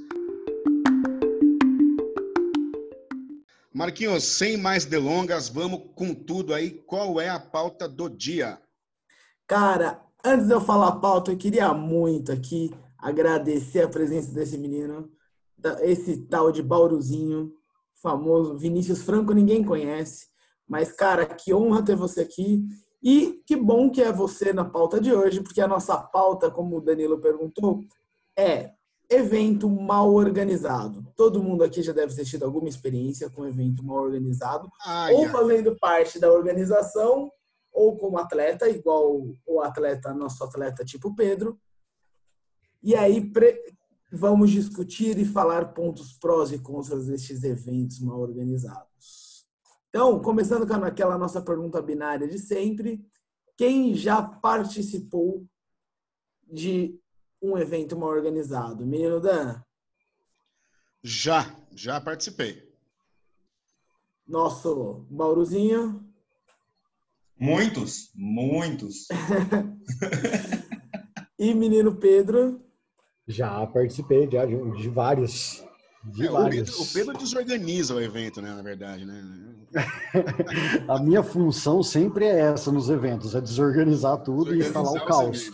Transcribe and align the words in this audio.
Marquinhos, 3.73 4.25
sem 4.25 4.57
mais 4.57 4.83
delongas, 4.83 5.47
vamos 5.47 5.91
com 5.95 6.13
tudo 6.13 6.53
aí. 6.53 6.71
Qual 6.85 7.21
é 7.21 7.29
a 7.29 7.39
pauta 7.39 7.87
do 7.87 8.09
dia? 8.09 8.59
Cara, 9.47 10.01
antes 10.25 10.47
de 10.47 10.53
eu 10.53 10.59
falar 10.59 10.89
a 10.89 10.95
pauta, 10.99 11.31
eu 11.31 11.37
queria 11.37 11.73
muito 11.73 12.33
aqui 12.33 12.69
agradecer 13.07 13.81
a 13.81 13.87
presença 13.87 14.33
desse 14.33 14.57
menino, 14.57 15.09
esse 15.81 16.17
tal 16.25 16.51
de 16.51 16.61
Bauruzinho, 16.61 17.53
famoso 18.01 18.57
Vinícius 18.57 19.01
Franco, 19.01 19.33
ninguém 19.33 19.63
conhece. 19.63 20.27
Mas, 20.67 20.91
cara, 20.91 21.25
que 21.25 21.53
honra 21.53 21.83
ter 21.83 21.95
você 21.95 22.21
aqui. 22.21 22.65
E 23.01 23.41
que 23.45 23.55
bom 23.55 23.89
que 23.89 24.01
é 24.01 24.11
você 24.11 24.51
na 24.51 24.65
pauta 24.65 24.99
de 24.99 25.13
hoje, 25.13 25.41
porque 25.41 25.61
a 25.61 25.67
nossa 25.67 25.97
pauta, 25.97 26.51
como 26.51 26.77
o 26.77 26.81
Danilo 26.81 27.19
perguntou, 27.19 27.81
é 28.37 28.71
evento 29.09 29.69
mal 29.69 30.13
organizado. 30.13 31.05
Todo 31.15 31.41
mundo 31.41 31.63
aqui 31.63 31.81
já 31.81 31.93
deve 31.93 32.13
ter 32.13 32.25
tido 32.25 32.43
alguma 32.43 32.67
experiência 32.67 33.29
com 33.29 33.47
evento 33.47 33.81
mal 33.83 34.03
organizado, 34.03 34.69
ai, 34.85 35.13
ou 35.13 35.29
fazendo 35.29 35.77
parte 35.79 36.19
da 36.19 36.29
organização, 36.29 37.31
ou 37.71 37.95
como 37.95 38.17
atleta, 38.17 38.67
igual 38.67 39.23
o 39.45 39.61
atleta, 39.61 40.13
nosso 40.13 40.43
atleta 40.43 40.83
tipo 40.83 41.15
Pedro. 41.15 41.57
E 42.81 42.95
aí 42.95 43.31
vamos 44.11 44.51
discutir 44.51 45.17
e 45.17 45.25
falar 45.25 45.73
pontos 45.73 46.13
prós 46.13 46.51
e 46.51 46.59
contras 46.59 47.07
destes 47.07 47.43
eventos 47.43 47.99
mal 47.99 48.19
organizados. 48.19 49.45
Então, 49.89 50.21
começando 50.21 50.67
com 50.67 50.73
aquela 50.75 51.17
nossa 51.17 51.41
pergunta 51.41 51.81
binária 51.81 52.27
de 52.27 52.37
sempre, 52.37 53.03
quem 53.57 53.95
já 53.95 54.21
participou 54.21 55.45
de 56.43 56.99
um 57.41 57.57
evento 57.57 57.97
mal 57.97 58.09
organizado? 58.09 58.85
Menino 58.85 59.19
Dan? 59.19 59.61
Já, 61.01 61.55
já 61.71 61.99
participei. 61.99 62.67
Nosso 64.27 65.05
Bauruzinho? 65.09 66.05
Muitos, 67.39 68.11
muitos. 68.13 69.07
e 71.39 71.53
menino 71.53 71.95
Pedro? 71.95 72.66
Já 73.27 73.65
participei 73.67 74.25
de, 74.25 74.37
de 74.77 74.89
vários. 74.89 75.63
De 76.03 76.25
é, 76.25 76.29
vários. 76.29 76.69
O 76.69 76.75
Pedro, 76.75 76.81
o 76.81 76.93
Pedro 76.93 77.17
desorganiza 77.17 77.95
o 77.95 78.01
evento, 78.01 78.41
né? 78.41 78.49
Na 78.49 78.61
verdade, 78.61 79.03
né? 79.05 79.21
a 80.87 80.99
minha 80.99 81.21
função 81.21 81.83
sempre 81.83 82.25
é 82.25 82.39
essa 82.39 82.71
nos 82.71 82.89
eventos, 82.89 83.35
é 83.35 83.41
desorganizar 83.41 84.17
tudo 84.19 84.55
desorganizar 84.55 84.69
e 84.69 84.73
falar 84.73 84.91
o 84.91 85.05
caos. 85.05 85.51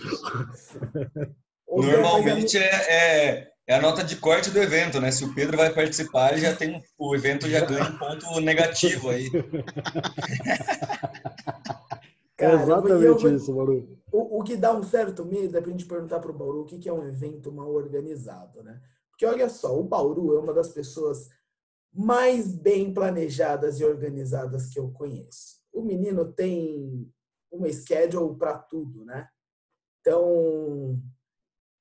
Normalmente 1.67 2.57
é, 2.57 2.69
é, 2.88 3.47
é, 3.67 3.75
a 3.75 3.81
nota 3.81 4.03
de 4.03 4.17
corte 4.17 4.51
do 4.51 4.59
evento, 4.59 5.01
né? 5.01 5.09
Se 5.09 5.25
o 5.25 5.34
Pedro 5.34 5.57
vai 5.57 5.73
participar, 5.73 6.38
já 6.38 6.55
tem 6.55 6.79
o 6.97 7.16
evento 7.16 7.50
já 7.50 7.66
ganha 7.66 7.85
um 7.85 7.97
ponto 7.97 8.40
negativo 8.40 9.09
aí. 9.09 9.31
Cara, 12.38 12.53
é 12.53 12.63
exatamente 12.63 13.25
eu, 13.25 13.35
isso, 13.35 13.53
Bauru. 13.53 14.03
O, 14.13 14.40
o, 14.40 14.44
que 14.44 14.56
dá 14.56 14.72
um 14.72 14.84
certo 14.84 15.25
medo 15.25 15.57
é 15.57 15.62
pra 15.62 15.72
gente 15.72 15.88
perguntar 15.88 16.19
pro 16.19 16.31
Bauru 16.31 16.62
o 16.62 16.66
que, 16.66 16.78
que 16.78 16.88
é 16.88 16.94
um 16.94 17.07
evento 17.07 17.51
mal 17.51 17.74
organizado, 17.74 18.62
né? 18.62 18.79
Porque 19.09 19.25
olha 19.25 19.50
só, 19.50 19.75
o 19.75 19.84
Bauru 19.84 20.35
é 20.35 20.40
uma 20.40 20.53
das 20.53 20.69
pessoas 20.69 21.29
mais 21.91 22.56
bem 22.56 22.94
planejadas 22.94 23.79
e 23.79 23.84
organizadas 23.84 24.68
que 24.68 24.78
eu 24.78 24.91
conheço. 24.91 25.57
O 25.73 25.81
menino 25.81 26.31
tem 26.31 27.12
uma 27.52 27.68
schedule 27.73 28.38
para 28.38 28.56
tudo, 28.56 29.03
né? 29.03 29.28
Então, 30.00 31.02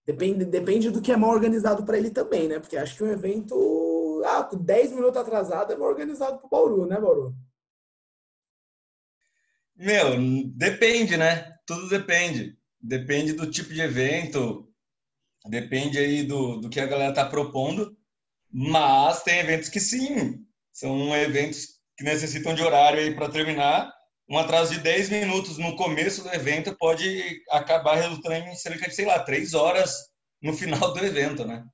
depende, 0.07 0.47
depende 0.47 0.91
do 0.91 1.03
que 1.03 1.13
é 1.13 1.17
mal 1.17 1.33
organizado 1.33 1.85
para 1.85 1.99
ele 1.99 2.11
também, 2.11 2.49
né? 2.49 2.59
Porque 2.59 2.79
acho 2.79 2.97
que 2.97 3.05
um 3.05 3.13
evento, 3.13 4.23
ah, 4.25 4.49
10 4.55 4.93
minutos 4.93 5.19
atrasado 5.19 5.71
é 5.71 5.77
mal 5.77 5.89
organizado 5.89 6.39
para 6.39 6.47
o 6.47 6.51
Bauru, 6.51 6.87
né, 6.87 6.99
Bauru? 6.99 7.35
Meu, 9.77 10.17
depende, 10.55 11.19
né? 11.19 11.52
Tudo 11.67 11.89
depende. 11.89 12.57
Depende 12.81 13.33
do 13.33 13.51
tipo 13.51 13.73
de 13.73 13.81
evento, 13.81 14.69
depende 15.47 15.99
aí 15.99 16.25
do, 16.25 16.61
do 16.61 16.69
que 16.69 16.81
a 16.81 16.87
galera 16.87 17.15
tá 17.15 17.25
propondo. 17.25 17.97
Mas 18.51 19.23
tem 19.23 19.39
eventos 19.39 19.69
que 19.69 19.81
sim, 19.81 20.45
são 20.73 21.15
eventos 21.17 21.81
que 21.97 22.05
necessitam 22.05 22.55
de 22.55 22.63
horário 22.63 22.99
aí 22.99 23.15
para 23.15 23.31
terminar. 23.31 23.93
Um 24.29 24.39
atraso 24.39 24.75
de 24.75 24.81
10 24.81 25.11
minutos 25.11 25.59
no 25.59 25.77
começo 25.77 26.23
do 26.23 26.35
evento 26.35 26.77
pode 26.77 27.43
acabar 27.51 27.97
resultando 27.97 28.47
em 28.47 28.55
cerca 28.55 28.89
de, 28.89 28.95
sei 28.95 29.05
lá, 29.05 29.19
3 29.19 29.55
horas 29.55 29.95
no 30.41 30.53
final 30.53 30.93
do 30.93 31.05
evento, 31.05 31.45
né? 31.45 31.65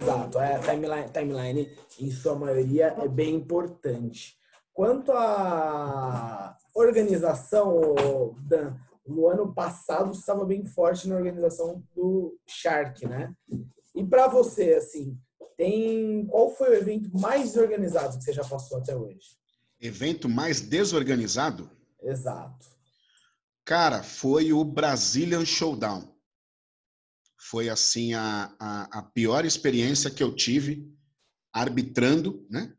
Exato, 0.00 0.38
é, 0.38 0.56
a 0.56 0.58
timeline, 0.60 1.12
timeline, 1.12 1.76
em 1.98 2.10
sua 2.10 2.34
maioria, 2.34 2.94
é 2.98 3.08
bem 3.08 3.34
importante. 3.34 4.39
Quanto 4.80 5.12
à 5.12 6.56
organização, 6.74 7.94
Dan, 8.48 8.74
no 9.06 9.28
ano 9.28 9.54
passado 9.54 10.10
estava 10.12 10.42
bem 10.46 10.64
forte 10.64 11.06
na 11.06 11.16
organização 11.16 11.84
do 11.94 12.40
Shark, 12.48 13.06
né? 13.06 13.34
E 13.94 14.02
para 14.02 14.26
você, 14.26 14.72
assim, 14.72 15.20
tem 15.54 16.26
qual 16.28 16.56
foi 16.56 16.70
o 16.70 16.74
evento 16.74 17.10
mais 17.12 17.52
desorganizado 17.52 18.16
que 18.16 18.24
você 18.24 18.32
já 18.32 18.42
passou 18.42 18.78
até 18.78 18.96
hoje? 18.96 19.36
Evento 19.78 20.30
mais 20.30 20.62
desorganizado? 20.62 21.70
Exato. 22.02 22.66
Cara, 23.66 24.02
foi 24.02 24.50
o 24.50 24.64
Brazilian 24.64 25.44
Showdown. 25.44 26.10
Foi 27.38 27.68
assim 27.68 28.14
a, 28.14 28.56
a, 28.58 29.00
a 29.00 29.02
pior 29.02 29.44
experiência 29.44 30.10
que 30.10 30.22
eu 30.22 30.34
tive 30.34 30.90
arbitrando, 31.52 32.46
né? 32.48 32.74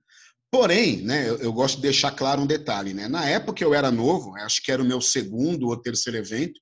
Porém, 0.51 1.01
né, 1.01 1.29
eu, 1.29 1.37
eu, 1.37 1.53
gosto 1.53 1.77
de 1.77 1.83
deixar 1.83 2.11
claro 2.11 2.41
um 2.41 2.45
detalhe, 2.45 2.93
né? 2.93 3.07
Na 3.07 3.25
época 3.25 3.63
eu 3.63 3.73
era 3.73 3.89
novo, 3.89 4.35
acho 4.35 4.61
que 4.61 4.71
era 4.71 4.81
o 4.81 4.85
meu 4.85 4.99
segundo 4.99 5.69
ou 5.69 5.81
terceiro 5.81 6.17
evento 6.17 6.59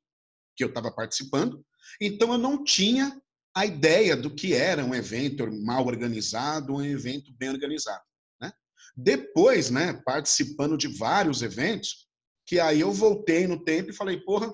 que 0.55 0.63
eu 0.63 0.67
estava 0.67 0.91
participando, 0.91 1.65
então 1.99 2.31
eu 2.31 2.37
não 2.37 2.63
tinha 2.63 3.19
a 3.55 3.65
ideia 3.65 4.15
do 4.15 4.33
que 4.33 4.53
era 4.53 4.85
um 4.85 4.93
evento 4.93 5.49
mal 5.63 5.87
organizado, 5.87 6.73
um 6.73 6.85
evento 6.85 7.33
bem 7.37 7.49
organizado. 7.49 8.03
Né? 8.39 8.51
Depois, 8.95 9.71
né, 9.71 9.99
participando 10.05 10.77
de 10.77 10.87
vários 10.87 11.41
eventos, 11.41 12.07
que 12.45 12.59
aí 12.59 12.81
eu 12.81 12.91
voltei 12.91 13.47
no 13.47 13.63
tempo 13.63 13.89
e 13.89 13.95
falei, 13.95 14.19
porra, 14.19 14.53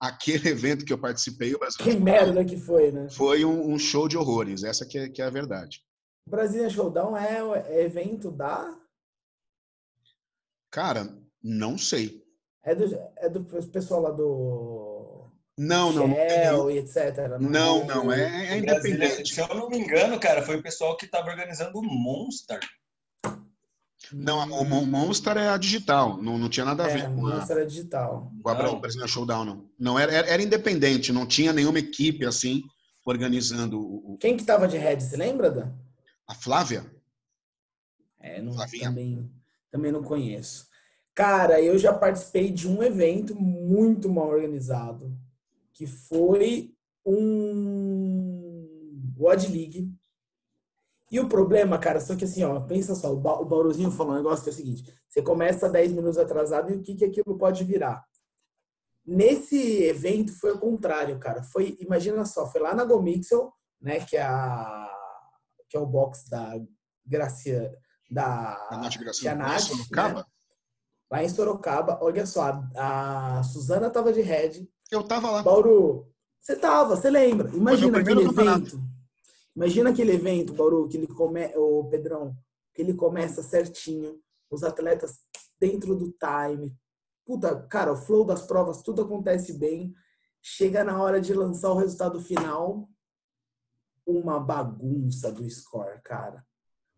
aquele 0.00 0.48
evento 0.50 0.84
que 0.84 0.92
eu 0.92 0.98
participei, 0.98 1.56
Brasil. 1.56 1.84
Que 1.84 1.94
merda 1.94 2.44
que 2.44 2.56
foi, 2.56 2.90
né? 2.90 3.08
Foi 3.10 3.44
um, 3.44 3.72
um, 3.72 3.78
show 3.78 4.08
de 4.08 4.16
horrores, 4.16 4.64
essa 4.64 4.86
que 4.86 4.98
é, 4.98 5.08
que 5.08 5.20
é 5.20 5.26
a 5.26 5.30
verdade. 5.30 5.80
O 6.26 6.30
Brasília 6.30 6.70
Showdown 6.70 7.16
é, 7.16 7.38
é 7.68 7.82
evento 7.84 8.30
da. 8.30 8.78
Cara, 10.70 11.08
não 11.42 11.76
sei. 11.76 12.24
É 12.62 12.74
do, 12.74 12.84
é 13.16 13.28
do 13.28 13.44
pessoal 13.44 14.00
lá 14.00 14.10
do. 14.10 15.30
Não, 15.56 15.92
não. 15.92 16.12
Shell 16.14 16.70
e 16.70 16.78
etc. 16.78 17.38
Não, 17.38 17.84
não, 17.84 18.10
é, 18.10 18.54
é 18.54 18.58
independente. 18.58 19.34
Se 19.34 19.40
eu 19.40 19.48
não 19.48 19.68
me 19.68 19.78
engano, 19.78 20.18
cara, 20.18 20.42
foi 20.42 20.56
o 20.56 20.62
pessoal 20.62 20.96
que 20.96 21.04
estava 21.04 21.30
organizando 21.30 21.78
o 21.78 21.82
Monster. 21.82 22.58
Não, 24.12 24.38
o 24.50 24.86
Monster 24.86 25.36
é 25.36 25.48
a 25.48 25.56
digital, 25.56 26.20
não, 26.20 26.36
não 26.36 26.48
tinha 26.48 26.66
nada 26.66 26.84
a 26.84 26.88
ver 26.88 27.04
é, 27.04 27.06
com 27.06 27.26
a. 27.26 27.36
Monster 27.36 27.58
é 27.58 27.64
digital. 27.64 28.32
Com 28.42 28.48
a 28.48 28.54
Brasília 28.54 29.06
Showdown, 29.06 29.44
não. 29.44 29.70
Não, 29.78 29.98
era, 29.98 30.12
era 30.12 30.42
independente, 30.42 31.12
não 31.12 31.26
tinha 31.26 31.52
nenhuma 31.52 31.78
equipe 31.78 32.26
assim 32.26 32.62
organizando 33.06 33.80
o. 33.80 34.16
Quem 34.18 34.36
que 34.36 34.44
tava 34.44 34.66
de 34.66 34.76
head, 34.76 35.02
você 35.02 35.16
lembra, 35.16 35.50
Dan? 35.50 35.72
A 36.26 36.34
Flávia? 36.34 36.90
É, 38.20 38.40
não, 38.40 38.56
também, 38.56 39.30
também 39.70 39.92
não 39.92 40.02
conheço. 40.02 40.66
Cara, 41.14 41.60
eu 41.60 41.78
já 41.78 41.92
participei 41.92 42.50
de 42.50 42.66
um 42.66 42.82
evento 42.82 43.34
muito 43.34 44.08
mal 44.08 44.28
organizado, 44.28 45.16
que 45.72 45.86
foi 45.86 46.74
um 47.04 48.66
WOD 49.16 49.48
League. 49.48 49.92
E 51.10 51.20
o 51.20 51.28
problema, 51.28 51.78
cara, 51.78 52.00
só 52.00 52.16
que 52.16 52.24
assim, 52.24 52.42
ó, 52.42 52.58
pensa 52.60 52.94
só, 52.94 53.12
o 53.12 53.44
Bauruzinho 53.44 53.90
falou 53.90 54.14
um 54.14 54.16
negócio 54.16 54.42
que 54.42 54.50
é 54.50 54.52
o 54.52 54.56
seguinte: 54.56 54.92
você 55.08 55.22
começa 55.22 55.68
10 55.68 55.92
minutos 55.92 56.18
atrasado 56.18 56.72
e 56.72 56.76
o 56.76 56.82
que, 56.82 56.96
que 56.96 57.04
aquilo 57.04 57.38
pode 57.38 57.62
virar? 57.62 58.04
Nesse 59.06 59.84
evento 59.84 60.32
foi 60.32 60.52
o 60.52 60.58
contrário, 60.58 61.18
cara. 61.18 61.42
Foi, 61.42 61.76
imagina 61.78 62.24
só, 62.24 62.50
foi 62.50 62.62
lá 62.62 62.74
na 62.74 62.84
Gomixel, 62.84 63.52
né, 63.80 64.00
que 64.00 64.16
é 64.16 64.22
a 64.22 64.93
que 65.74 65.78
é 65.78 65.80
o 65.80 65.86
box 65.86 66.30
da 66.30 66.56
Gracia 67.04 67.76
da 68.08 68.56
a 68.70 68.78
Nath 68.78 68.96
Gracia, 68.96 69.34
Nath, 69.34 69.70
né? 69.90 70.24
lá 71.10 71.24
em 71.24 71.28
Sorocaba. 71.28 71.98
Olha 72.00 72.24
só, 72.24 72.62
a, 72.76 73.38
a 73.38 73.42
Suzana 73.42 73.90
tava 73.90 74.12
de 74.12 74.20
head. 74.20 74.68
Eu 74.88 75.02
tava 75.02 75.32
lá. 75.32 75.42
Bauru, 75.42 76.08
você 76.40 76.54
tava, 76.54 76.94
você 76.94 77.10
lembra? 77.10 77.50
Imagina 77.52 77.98
aquele 77.98 78.22
evento. 78.22 78.80
Imagina 79.56 79.90
aquele 79.90 80.12
evento, 80.12 80.54
Bauru, 80.54 80.86
que 80.86 80.96
ele 80.96 81.08
come, 81.08 81.46
o 81.56 81.88
Pedrão, 81.90 82.36
que 82.72 82.80
ele 82.80 82.94
começa 82.94 83.42
certinho, 83.42 84.20
os 84.48 84.62
atletas 84.62 85.18
dentro 85.58 85.96
do 85.96 86.12
time. 86.12 86.72
Puta, 87.26 87.66
cara, 87.68 87.92
o 87.92 87.96
flow 87.96 88.24
das 88.24 88.42
provas, 88.42 88.80
tudo 88.80 89.02
acontece 89.02 89.52
bem. 89.54 89.92
Chega 90.40 90.84
na 90.84 91.02
hora 91.02 91.20
de 91.20 91.34
lançar 91.34 91.70
o 91.70 91.78
resultado 91.78 92.20
final, 92.20 92.88
uma 94.06 94.38
bagunça 94.38 95.32
do 95.32 95.48
score, 95.48 96.00
cara. 96.02 96.44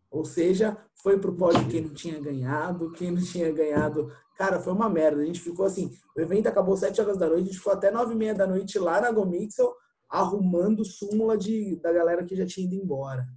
Ou 0.09 0.23
seja, 0.23 0.77
foi 0.95 1.19
pro 1.19 1.35
pódio 1.35 1.67
quem 1.67 1.81
não 1.81 1.93
tinha 1.93 2.19
ganhado, 2.19 2.91
quem 2.93 3.11
não 3.11 3.21
tinha 3.21 3.51
ganhado. 3.51 4.11
Cara, 4.37 4.59
foi 4.59 4.73
uma 4.73 4.89
merda. 4.89 5.21
A 5.21 5.25
gente 5.25 5.41
ficou 5.41 5.65
assim, 5.65 5.91
o 6.15 6.21
evento 6.21 6.47
acabou 6.47 6.77
sete 6.77 7.01
horas 7.01 7.17
da 7.17 7.27
noite, 7.27 7.41
a 7.41 7.45
gente 7.45 7.57
ficou 7.57 7.73
até 7.73 7.91
nove 7.91 8.13
e 8.13 8.17
meia 8.17 8.33
da 8.33 8.47
noite 8.47 8.79
lá 8.79 9.01
na 9.01 9.11
Gomixel, 9.11 9.73
arrumando 10.09 10.85
súmula 10.85 11.37
de, 11.37 11.75
da 11.81 11.91
galera 11.91 12.23
que 12.23 12.35
já 12.35 12.45
tinha 12.45 12.65
ido 12.65 12.75
embora. 12.75 13.27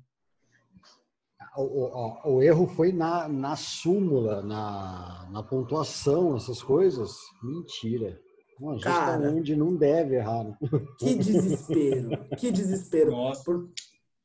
O, 1.56 1.62
o, 1.62 2.36
o, 2.36 2.42
erro 2.42 2.68
foi 2.68 2.92
na, 2.92 3.28
na 3.28 3.56
súmula, 3.56 4.40
na, 4.40 5.28
na 5.32 5.42
pontuação, 5.42 6.36
essas 6.36 6.62
coisas. 6.62 7.12
Mentira. 7.42 8.20
Não, 8.60 8.78
Cara, 8.78 9.30
onde 9.30 9.56
não 9.56 9.74
deve 9.74 10.16
errar. 10.16 10.44
Né? 10.44 10.56
Que 10.98 11.14
desespero, 11.14 12.10
que 12.36 12.52
desespero. 12.52 13.10
Nossa. 13.10 13.42
Por, 13.42 13.70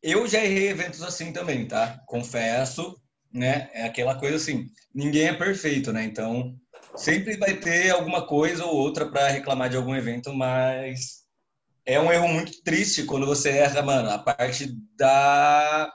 eu 0.04 0.28
já 0.28 0.44
errei 0.44 0.70
eventos 0.70 1.02
assim 1.02 1.32
também, 1.32 1.68
tá? 1.68 2.02
Confesso, 2.06 3.00
né? 3.34 3.70
É 3.74 3.86
aquela 3.86 4.16
coisa 4.16 4.36
assim, 4.36 4.68
ninguém 4.94 5.28
é 5.28 5.34
perfeito, 5.34 5.92
né? 5.94 6.04
Então, 6.04 6.56
sempre 6.96 7.38
vai 7.38 7.56
ter 7.56 7.92
alguma 7.92 8.28
coisa 8.28 8.66
ou 8.66 8.76
outra 8.76 9.10
para 9.10 9.30
reclamar 9.30 9.70
de 9.70 9.78
algum 9.78 9.96
evento, 9.96 10.34
mas 10.34 11.26
é 11.86 12.00
um 12.00 12.12
erro 12.12 12.28
muito 12.28 12.62
triste 12.64 13.04
quando 13.04 13.26
você 13.26 13.50
erra, 13.50 13.82
mano, 13.82 14.10
a 14.10 14.18
parte 14.18 14.76
da 14.98 15.92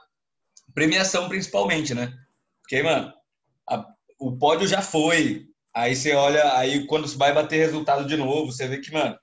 premiação 0.73 1.27
principalmente, 1.27 1.93
né? 1.93 2.13
Porque, 2.61 2.81
mano, 2.81 3.13
a, 3.69 3.85
o 4.19 4.37
pódio 4.37 4.67
já 4.67 4.81
foi. 4.81 5.47
Aí 5.73 5.95
você 5.95 6.13
olha, 6.13 6.57
aí 6.57 6.85
quando 6.85 7.07
vai 7.17 7.33
bater 7.33 7.57
resultado 7.57 8.05
de 8.05 8.17
novo, 8.17 8.51
você 8.51 8.67
vê 8.67 8.79
que, 8.79 8.91
mano, 8.91 9.17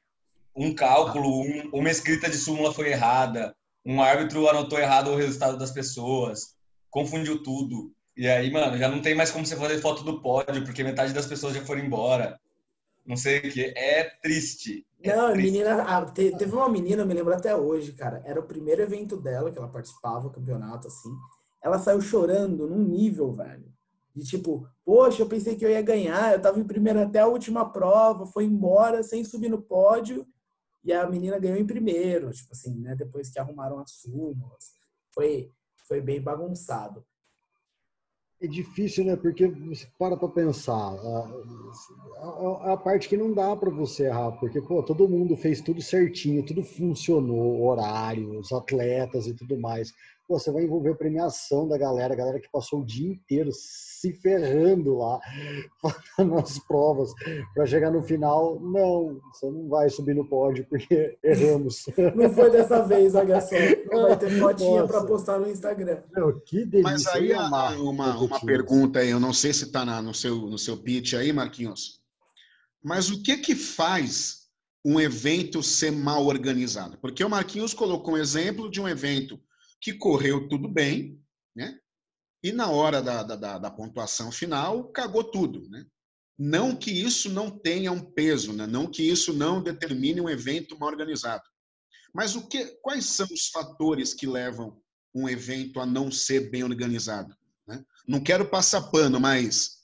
um 0.56 0.74
cálculo, 0.74 1.42
um, 1.42 1.70
uma 1.72 1.90
escrita 1.90 2.28
de 2.28 2.36
súmula 2.36 2.72
foi 2.72 2.90
errada, 2.90 3.54
um 3.84 4.02
árbitro 4.02 4.48
anotou 4.48 4.78
errado 4.78 5.10
o 5.10 5.16
resultado 5.16 5.58
das 5.58 5.70
pessoas, 5.70 6.54
confundiu 6.90 7.42
tudo. 7.42 7.92
E 8.16 8.26
aí, 8.26 8.50
mano, 8.50 8.76
já 8.76 8.88
não 8.88 9.00
tem 9.00 9.14
mais 9.14 9.30
como 9.30 9.46
você 9.46 9.56
fazer 9.56 9.78
foto 9.78 10.02
do 10.02 10.20
pódio, 10.20 10.64
porque 10.64 10.82
metade 10.82 11.12
das 11.12 11.26
pessoas 11.26 11.54
já 11.54 11.64
foram 11.64 11.84
embora. 11.84 12.40
Não 13.06 13.16
sei 13.16 13.38
o 13.38 13.42
que. 13.42 13.72
É 13.76 14.04
triste. 14.22 14.84
É 15.02 15.14
não, 15.14 15.32
triste. 15.32 15.52
menina. 15.52 15.82
Ah, 15.82 16.04
teve 16.04 16.52
uma 16.52 16.68
menina, 16.68 17.02
eu 17.02 17.06
me 17.06 17.14
lembro 17.14 17.32
até 17.32 17.54
hoje, 17.54 17.92
cara. 17.92 18.20
Era 18.26 18.40
o 18.40 18.46
primeiro 18.46 18.82
evento 18.82 19.16
dela 19.16 19.50
que 19.50 19.58
ela 19.58 19.68
participava, 19.68 20.26
o 20.26 20.32
campeonato, 20.32 20.88
assim. 20.88 21.10
Ela 21.62 21.78
saiu 21.78 22.00
chorando 22.00 22.66
num 22.66 22.82
nível, 22.82 23.32
velho. 23.32 23.72
De 24.18 24.24
tipo, 24.24 24.66
poxa, 24.84 25.22
eu 25.22 25.28
pensei 25.28 25.54
que 25.54 25.64
eu 25.64 25.70
ia 25.70 25.80
ganhar, 25.80 26.32
eu 26.32 26.42
tava 26.42 26.58
em 26.58 26.66
primeiro 26.66 27.00
até 27.00 27.20
a 27.20 27.28
última 27.28 27.70
prova, 27.70 28.26
foi 28.26 28.44
embora 28.44 29.00
sem 29.04 29.22
subir 29.22 29.48
no 29.48 29.62
pódio 29.62 30.26
e 30.84 30.92
a 30.92 31.08
menina 31.08 31.38
ganhou 31.38 31.56
em 31.56 31.66
primeiro, 31.66 32.32
tipo 32.32 32.52
assim, 32.52 32.74
né? 32.80 32.96
Depois 32.96 33.30
que 33.30 33.38
arrumaram 33.38 33.78
as 33.78 33.92
súmulas. 33.92 34.72
Foi, 35.14 35.52
foi 35.86 36.00
bem 36.00 36.20
bagunçado. 36.20 37.04
É 38.40 38.46
difícil, 38.46 39.04
né? 39.04 39.14
Porque 39.14 39.46
você 39.46 39.86
para 39.96 40.16
para 40.16 40.28
pensar. 40.28 40.72
A, 40.72 41.30
a, 42.18 42.72
a, 42.72 42.76
parte 42.76 43.08
que 43.08 43.16
não 43.16 43.32
dá 43.32 43.54
para 43.54 43.70
você 43.70 44.06
errar, 44.06 44.32
porque 44.32 44.60
pô, 44.60 44.82
todo 44.82 45.08
mundo 45.08 45.36
fez 45.36 45.60
tudo 45.60 45.80
certinho, 45.80 46.44
tudo 46.44 46.64
funcionou, 46.64 47.64
horário, 47.64 48.38
os 48.38 48.50
atletas 48.52 49.26
e 49.26 49.34
tudo 49.34 49.58
mais. 49.60 49.92
Pô, 50.28 50.38
você 50.38 50.52
vai 50.52 50.64
envolver 50.64 50.90
a 50.90 50.94
premiação 50.94 51.66
da 51.66 51.78
galera, 51.78 52.12
a 52.12 52.16
galera 52.16 52.38
que 52.38 52.50
passou 52.52 52.80
o 52.80 52.84
dia 52.84 53.08
inteiro 53.08 53.50
se 53.50 54.12
ferrando 54.12 54.98
lá, 54.98 55.18
fazendo 55.80 56.38
as 56.38 56.58
provas, 56.58 57.14
para 57.54 57.64
chegar 57.64 57.90
no 57.90 58.02
final, 58.02 58.60
não, 58.60 59.18
você 59.32 59.50
não 59.50 59.66
vai 59.70 59.88
subir 59.88 60.14
no 60.14 60.28
pódio 60.28 60.66
porque 60.68 61.16
erramos. 61.24 61.86
Não 62.14 62.30
foi 62.30 62.50
dessa 62.50 62.82
vez, 62.82 63.14
olha 63.14 63.40
só. 63.40 63.56
Vai 63.90 64.18
ter 64.18 64.38
fotinha 64.38 64.86
para 64.86 65.04
postar 65.04 65.38
no 65.38 65.48
Instagram. 65.48 66.02
Meu, 66.14 66.38
que 66.40 66.66
delícia. 66.66 66.92
Mas 66.92 67.06
aí 67.06 67.32
uma, 67.32 67.70
uma, 67.76 68.18
uma 68.18 68.40
pergunta 68.40 68.98
aí, 68.98 69.08
eu 69.08 69.20
não 69.20 69.32
sei 69.32 69.52
se 69.52 69.64
está 69.64 69.84
no 70.02 70.12
seu, 70.12 70.36
no 70.36 70.58
seu 70.58 70.76
pitch 70.76 71.14
aí, 71.14 71.32
Marquinhos, 71.32 72.02
mas 72.82 73.10
o 73.10 73.22
que 73.22 73.38
que 73.38 73.54
faz 73.54 74.48
um 74.84 75.00
evento 75.00 75.62
ser 75.62 75.90
mal 75.90 76.26
organizado? 76.26 76.98
Porque 76.98 77.24
o 77.24 77.30
Marquinhos 77.30 77.72
colocou 77.72 78.14
um 78.14 78.18
exemplo 78.18 78.70
de 78.70 78.80
um 78.80 78.88
evento 78.88 79.40
que 79.80 79.92
correu 79.92 80.48
tudo 80.48 80.68
bem, 80.68 81.20
né? 81.54 81.78
E 82.42 82.52
na 82.52 82.70
hora 82.70 83.02
da, 83.02 83.22
da, 83.22 83.58
da 83.58 83.70
pontuação 83.70 84.30
final, 84.30 84.90
cagou 84.92 85.24
tudo, 85.24 85.68
né? 85.68 85.84
Não 86.38 86.76
que 86.76 86.92
isso 86.92 87.28
não 87.28 87.50
tenha 87.50 87.90
um 87.90 88.00
peso, 88.00 88.52
né? 88.52 88.64
não 88.64 88.88
que 88.88 89.02
isso 89.02 89.32
não 89.32 89.60
determine 89.60 90.20
um 90.20 90.28
evento 90.28 90.78
mal 90.78 90.88
organizado. 90.88 91.42
Mas 92.14 92.36
o 92.36 92.46
que, 92.46 92.64
quais 92.80 93.06
são 93.06 93.26
os 93.32 93.48
fatores 93.48 94.14
que 94.14 94.26
levam 94.26 94.80
um 95.12 95.28
evento 95.28 95.80
a 95.80 95.86
não 95.86 96.12
ser 96.12 96.48
bem 96.48 96.62
organizado? 96.62 97.36
Né? 97.66 97.84
Não 98.06 98.22
quero 98.22 98.48
passar 98.48 98.82
pano, 98.82 99.18
mas 99.18 99.78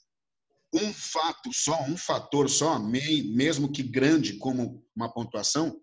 um 0.73 0.93
fato 0.93 1.51
só, 1.53 1.83
um 1.83 1.97
fator 1.97 2.49
só, 2.49 2.79
mesmo 2.79 3.71
que 3.71 3.83
grande 3.83 4.37
como 4.37 4.85
uma 4.95 5.13
pontuação, 5.13 5.81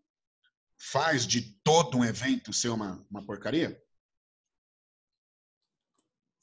faz 0.79 1.27
de 1.27 1.43
todo 1.63 1.99
um 1.99 2.05
evento 2.05 2.51
ser 2.51 2.71
uma, 2.71 3.07
uma 3.11 3.25
porcaria? 3.25 3.79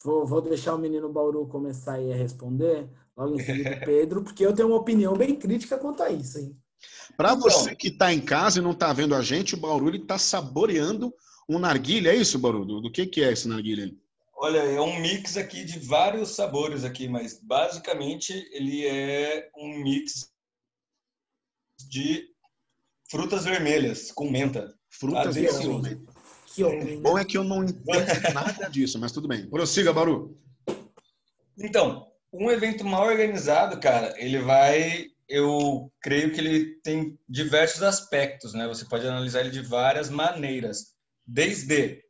Vou, 0.03 0.25
vou 0.25 0.41
deixar 0.41 0.75
o 0.75 0.79
menino 0.79 1.11
Bauru 1.11 1.45
começar 1.47 1.93
aí 1.93 2.11
a 2.11 2.15
responder, 2.15 2.89
logo 3.15 3.35
em 3.35 3.43
seguida 3.43 3.75
o 3.75 3.85
Pedro, 3.85 4.23
porque 4.23 4.45
eu 4.45 4.53
tenho 4.53 4.69
uma 4.69 4.77
opinião 4.77 5.13
bem 5.13 5.35
crítica 5.35 5.77
quanto 5.77 6.03
a 6.03 6.09
isso, 6.09 6.39
hein? 6.39 6.57
Para 7.17 7.33
então, 7.33 7.41
você 7.41 7.75
que 7.75 7.89
está 7.89 8.13
em 8.13 8.21
casa 8.21 8.59
e 8.59 8.61
não 8.61 8.71
está 8.71 8.93
vendo 8.93 9.13
a 9.13 9.21
gente, 9.21 9.55
o 9.55 9.59
Bauru 9.59 9.93
está 9.93 10.17
saboreando 10.17 11.13
um 11.49 11.59
narguilha, 11.59 12.11
é 12.11 12.15
isso, 12.15 12.39
Bauru? 12.39 12.63
Do, 12.63 12.79
do, 12.79 12.91
que, 12.91 13.05
que 13.05 13.21
é 13.21 13.31
esse 13.31 13.47
narguilha? 13.47 13.93
Olha, 14.35 14.59
é 14.59 14.79
um 14.79 15.01
mix 15.01 15.35
aqui 15.35 15.65
de 15.65 15.79
vários 15.79 16.29
sabores 16.29 16.85
aqui, 16.85 17.09
mas 17.09 17.37
basicamente 17.43 18.31
ele 18.53 18.85
é 18.87 19.49
um 19.57 19.83
mix 19.83 20.31
de 21.89 22.25
frutas 23.09 23.43
vermelhas 23.43 24.11
com 24.13 24.29
menta. 24.29 24.73
Frutas 24.89 25.23
tá 25.23 25.31
vermelhas. 25.31 25.99
Que 26.59 26.63
homem. 26.65 26.97
O 26.97 27.01
bom 27.01 27.17
é 27.17 27.23
que 27.23 27.37
eu 27.37 27.43
não 27.45 27.63
entendo 27.63 28.33
nada 28.33 28.69
disso, 28.69 28.99
mas 28.99 29.13
tudo 29.13 29.29
bem. 29.29 29.49
Prossiga, 29.49 29.93
Baru. 29.93 30.37
Então, 31.57 32.05
um 32.33 32.51
evento 32.51 32.83
mal 32.83 33.07
organizado, 33.07 33.79
cara, 33.79 34.13
ele 34.17 34.39
vai. 34.39 35.05
Eu 35.29 35.89
creio 36.01 36.33
que 36.33 36.39
ele 36.41 36.65
tem 36.83 37.17
diversos 37.29 37.81
aspectos, 37.81 38.53
né? 38.53 38.67
Você 38.67 38.83
pode 38.83 39.07
analisar 39.07 39.39
ele 39.39 39.51
de 39.51 39.61
várias 39.61 40.09
maneiras. 40.09 40.95
Desde 41.25 42.03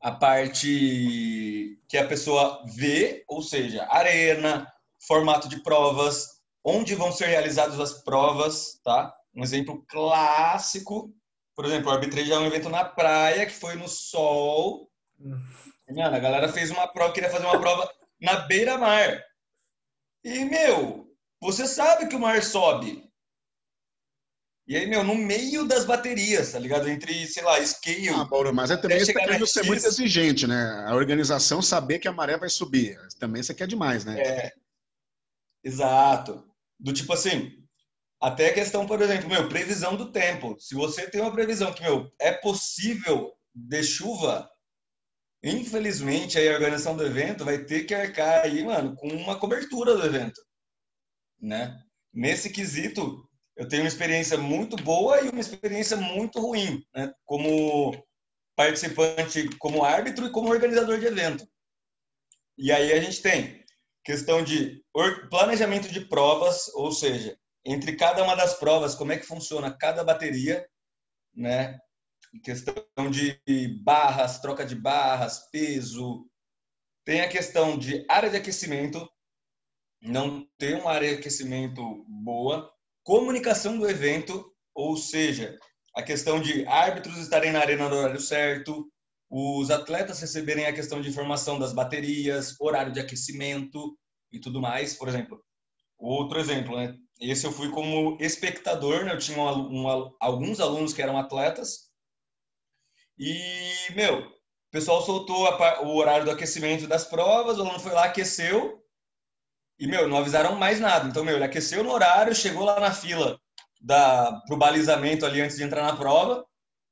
a 0.00 0.12
parte 0.12 1.76
que 1.88 1.98
a 1.98 2.06
pessoa 2.06 2.62
vê, 2.76 3.24
ou 3.26 3.42
seja, 3.42 3.88
arena, 3.90 4.72
formato 5.04 5.48
de 5.48 5.64
provas, 5.64 6.28
onde 6.64 6.94
vão 6.94 7.10
ser 7.10 7.26
realizadas 7.26 7.80
as 7.80 8.04
provas, 8.04 8.78
tá? 8.84 9.12
Um 9.34 9.42
exemplo 9.42 9.84
clássico, 9.88 11.12
por 11.56 11.64
exemplo, 11.64 11.90
o 11.90 11.94
arbitragem 11.94 12.32
é 12.32 12.38
um 12.38 12.46
evento 12.46 12.68
na 12.68 12.84
praia 12.84 13.46
que 13.46 13.52
foi 13.52 13.74
no 13.74 13.88
sol. 13.88 14.90
Mano, 15.18 16.14
a 16.14 16.18
galera 16.18 16.52
fez 16.52 16.70
uma 16.70 16.86
prova, 16.86 17.14
queria 17.14 17.30
fazer 17.30 17.46
uma 17.46 17.58
prova 17.58 17.90
na 18.20 18.40
beira-mar. 18.40 19.24
E, 20.22 20.44
meu, 20.44 21.10
você 21.40 21.66
sabe 21.66 22.08
que 22.08 22.14
o 22.14 22.20
mar 22.20 22.42
sobe. 22.42 23.06
E 24.68 24.76
aí, 24.76 24.86
meu, 24.86 25.04
no 25.04 25.14
meio 25.14 25.66
das 25.66 25.84
baterias, 25.84 26.52
tá 26.52 26.58
ligado? 26.58 26.88
Entre, 26.88 27.26
sei 27.26 27.42
lá, 27.42 27.64
scale. 27.64 28.08
Ah, 28.10 28.26
Paulo, 28.26 28.52
mas 28.52 28.70
é 28.70 28.76
também 28.76 28.98
você 28.98 29.14
tá 29.14 29.20
querendo 29.20 29.46
ser 29.46 29.62
muito 29.62 29.86
exigente, 29.86 30.46
né? 30.46 30.84
A 30.86 30.94
organização 30.94 31.62
saber 31.62 32.00
que 32.00 32.08
a 32.08 32.12
maré 32.12 32.36
vai 32.36 32.50
subir. 32.50 32.98
Também 33.18 33.42
você 33.42 33.54
quer 33.54 33.68
demais, 33.68 34.04
né? 34.04 34.20
É. 34.20 34.52
Exato. 35.64 36.44
Do 36.78 36.92
tipo 36.92 37.12
assim, 37.12 37.65
até 38.20 38.48
a 38.48 38.54
questão, 38.54 38.86
por 38.86 39.00
exemplo, 39.00 39.28
meu, 39.28 39.48
previsão 39.48 39.96
do 39.96 40.10
tempo. 40.10 40.56
Se 40.58 40.74
você 40.74 41.08
tem 41.08 41.20
uma 41.20 41.32
previsão 41.32 41.72
que, 41.72 41.82
meu, 41.82 42.10
é 42.18 42.32
possível 42.32 43.34
de 43.54 43.82
chuva, 43.82 44.50
infelizmente 45.42 46.38
a 46.38 46.52
organização 46.52 46.96
do 46.96 47.04
evento 47.04 47.44
vai 47.44 47.64
ter 47.64 47.84
que 47.84 47.94
arcar 47.94 48.44
aí, 48.44 48.64
mano, 48.64 48.96
com 48.96 49.08
uma 49.08 49.38
cobertura 49.38 49.94
do 49.96 50.04
evento, 50.04 50.40
né? 51.40 51.78
Nesse 52.12 52.50
quesito, 52.50 53.28
eu 53.56 53.68
tenho 53.68 53.82
uma 53.82 53.88
experiência 53.88 54.38
muito 54.38 54.76
boa 54.76 55.20
e 55.20 55.28
uma 55.28 55.40
experiência 55.40 55.96
muito 55.96 56.40
ruim, 56.40 56.82
né? 56.94 57.12
Como 57.24 57.92
participante, 58.56 59.48
como 59.58 59.84
árbitro 59.84 60.26
e 60.26 60.30
como 60.30 60.50
organizador 60.50 60.98
de 60.98 61.06
evento. 61.06 61.46
E 62.56 62.72
aí 62.72 62.92
a 62.92 63.00
gente 63.00 63.20
tem 63.20 63.62
questão 64.02 64.42
de 64.42 64.82
planejamento 65.28 65.88
de 65.88 66.00
provas, 66.00 66.68
ou 66.74 66.90
seja, 66.90 67.38
entre 67.66 67.96
cada 67.96 68.22
uma 68.22 68.34
das 68.34 68.54
provas, 68.54 68.94
como 68.94 69.12
é 69.12 69.18
que 69.18 69.26
funciona 69.26 69.76
cada 69.76 70.04
bateria, 70.04 70.66
né? 71.34 71.78
Questão 72.42 73.10
de 73.10 73.38
barras, 73.82 74.38
troca 74.40 74.64
de 74.64 74.74
barras, 74.74 75.50
peso. 75.50 76.26
Tem 77.04 77.20
a 77.20 77.28
questão 77.28 77.76
de 77.76 78.04
área 78.08 78.30
de 78.30 78.36
aquecimento, 78.36 79.08
não 80.00 80.46
ter 80.58 80.80
uma 80.80 80.92
área 80.92 81.08
de 81.08 81.20
aquecimento 81.20 82.04
boa 82.08 82.72
comunicação 83.06 83.78
do 83.78 83.88
evento, 83.88 84.52
ou 84.74 84.96
seja, 84.96 85.56
a 85.94 86.02
questão 86.02 86.42
de 86.42 86.66
árbitros 86.66 87.18
estarem 87.18 87.52
na 87.52 87.60
arena 87.60 87.88
no 87.88 87.94
horário 87.94 88.20
certo, 88.20 88.90
os 89.30 89.70
atletas 89.70 90.20
receberem 90.20 90.66
a 90.66 90.72
questão 90.72 91.00
de 91.00 91.08
informação 91.08 91.56
das 91.56 91.72
baterias, 91.72 92.56
horário 92.60 92.92
de 92.92 92.98
aquecimento 92.98 93.96
e 94.32 94.40
tudo 94.40 94.60
mais. 94.60 94.94
Por 94.94 95.06
exemplo, 95.06 95.40
outro 95.96 96.40
exemplo, 96.40 96.76
né? 96.76 96.96
Esse 97.20 97.46
eu 97.46 97.52
fui 97.52 97.70
como 97.70 98.16
espectador, 98.20 99.04
né? 99.04 99.12
Eu 99.12 99.18
tinha 99.18 99.38
um, 99.38 99.82
um, 99.82 100.14
alguns 100.20 100.60
alunos 100.60 100.92
que 100.92 101.00
eram 101.00 101.18
atletas 101.18 101.86
e, 103.18 103.92
meu, 103.94 104.20
o 104.20 104.70
pessoal 104.70 105.02
soltou 105.02 105.46
a, 105.46 105.82
o 105.82 105.96
horário 105.96 106.26
do 106.26 106.30
aquecimento 106.30 106.86
das 106.86 107.04
provas, 107.04 107.58
o 107.58 107.62
aluno 107.62 107.80
foi 107.80 107.92
lá, 107.92 108.04
aqueceu, 108.04 108.82
e, 109.78 109.86
meu, 109.86 110.08
não 110.08 110.18
avisaram 110.18 110.56
mais 110.56 110.80
nada. 110.80 111.08
Então, 111.08 111.24
meu, 111.24 111.36
ele 111.36 111.44
aqueceu 111.44 111.82
no 111.82 111.90
horário, 111.90 112.34
chegou 112.34 112.64
lá 112.64 112.78
na 112.80 112.92
fila 112.92 113.40
da, 113.80 114.40
pro 114.46 114.56
balizamento 114.56 115.24
ali 115.24 115.40
antes 115.40 115.56
de 115.56 115.62
entrar 115.62 115.82
na 115.82 115.96
prova. 115.96 116.44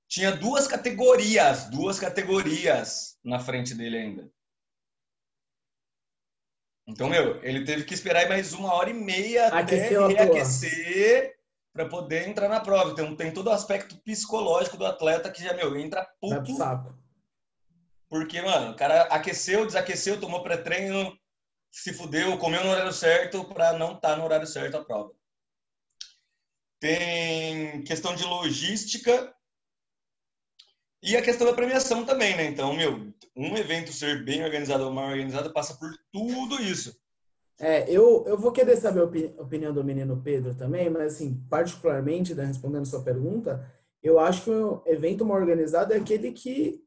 Tinha 0.09 0.33
duas 0.33 0.67
categorias, 0.67 1.69
duas 1.71 1.99
categorias 1.99 3.19
na 3.25 3.39
frente 3.39 3.75
dele 3.75 3.97
ainda. 3.97 4.31
Então, 6.87 7.09
meu, 7.09 7.43
ele 7.43 7.65
teve 7.65 7.85
que 7.85 7.95
esperar 7.95 8.29
mais 8.29 8.53
uma 8.53 8.73
hora 8.75 8.91
e 8.91 8.95
meia 8.95 9.49
Aqueceu 9.49 10.05
até 10.05 10.25
reaquecer 10.25 11.35
para 11.73 11.89
poder 11.89 12.29
entrar 12.29 12.49
na 12.49 12.61
prova. 12.61 12.91
Então, 12.91 13.17
tem 13.17 13.33
todo 13.33 13.49
o 13.49 13.53
aspecto 13.53 13.97
psicológico 14.03 14.77
do 14.77 14.87
atleta 14.87 15.31
que 15.31 15.43
já, 15.43 15.53
meu, 15.55 15.77
entra 15.77 16.07
puto. 16.21 16.55
saco. 16.57 16.95
Porque, 18.09 18.41
mano, 18.43 18.73
o 18.73 18.77
cara 18.77 19.03
aqueceu, 19.05 19.67
desaqueceu, 19.67 20.21
tomou 20.21 20.43
pré-treino, 20.43 21.19
se 21.73 21.93
fudeu, 21.93 22.39
comeu 22.39 22.63
no 22.63 22.71
horário 22.71 22.93
certo 22.93 23.45
para 23.47 23.73
não 23.73 23.95
estar 23.95 24.11
tá 24.11 24.17
no 24.17 24.25
horário 24.25 24.47
certo 24.47 24.77
a 24.77 24.85
prova. 24.85 25.11
Tem 26.79 27.83
questão 27.83 28.15
de 28.15 28.23
logística 28.25 29.35
e 31.03 31.17
a 31.17 31.23
questão 31.23 31.47
da 31.47 31.55
premiação 31.55 32.05
também, 32.05 32.37
né? 32.37 32.45
Então, 32.45 32.75
meu, 32.75 33.13
um 33.37 33.57
evento 33.57 33.93
ser 33.93 34.25
bem 34.25 34.45
organizado 34.45 34.85
ou 34.85 34.93
mal 34.93 35.09
organizado 35.09 35.53
passa 35.53 35.75
por 35.75 35.91
tudo 36.13 36.61
isso. 36.63 36.97
É, 37.59 37.89
eu, 37.89 38.25
eu 38.27 38.37
vou 38.37 38.53
querer 38.53 38.77
saber 38.77 39.01
a 39.39 39.43
opinião 39.43 39.73
do 39.73 39.85
menino 39.85 40.21
Pedro 40.23 40.55
também, 40.55 40.91
mas 40.91 41.15
assim, 41.15 41.41
particularmente, 41.49 42.35
né, 42.35 42.45
respondendo 42.45 42.87
sua 42.87 43.03
pergunta, 43.03 43.65
eu 44.03 44.19
acho 44.19 44.45
que 44.45 44.51
o 44.51 44.83
evento 44.87 45.25
mal 45.25 45.39
organizado 45.39 45.93
é 45.93 45.97
aquele 45.97 46.33
que 46.33 46.83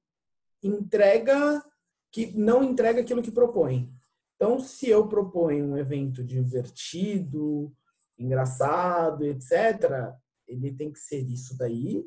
entrega, 0.61 1.63
que 2.11 2.37
não 2.37 2.63
entrega 2.63 3.01
aquilo 3.01 3.23
que 3.23 3.31
propõe. 3.31 3.91
Então, 4.35 4.59
se 4.59 4.89
eu 4.89 5.07
proponho 5.07 5.65
um 5.65 5.77
evento 5.77 6.23
divertido, 6.23 7.73
engraçado, 8.19 9.25
etc., 9.25 10.13
ele 10.47 10.71
tem 10.71 10.91
que 10.91 10.99
ser 10.99 11.21
isso 11.21 11.57
daí. 11.57 12.05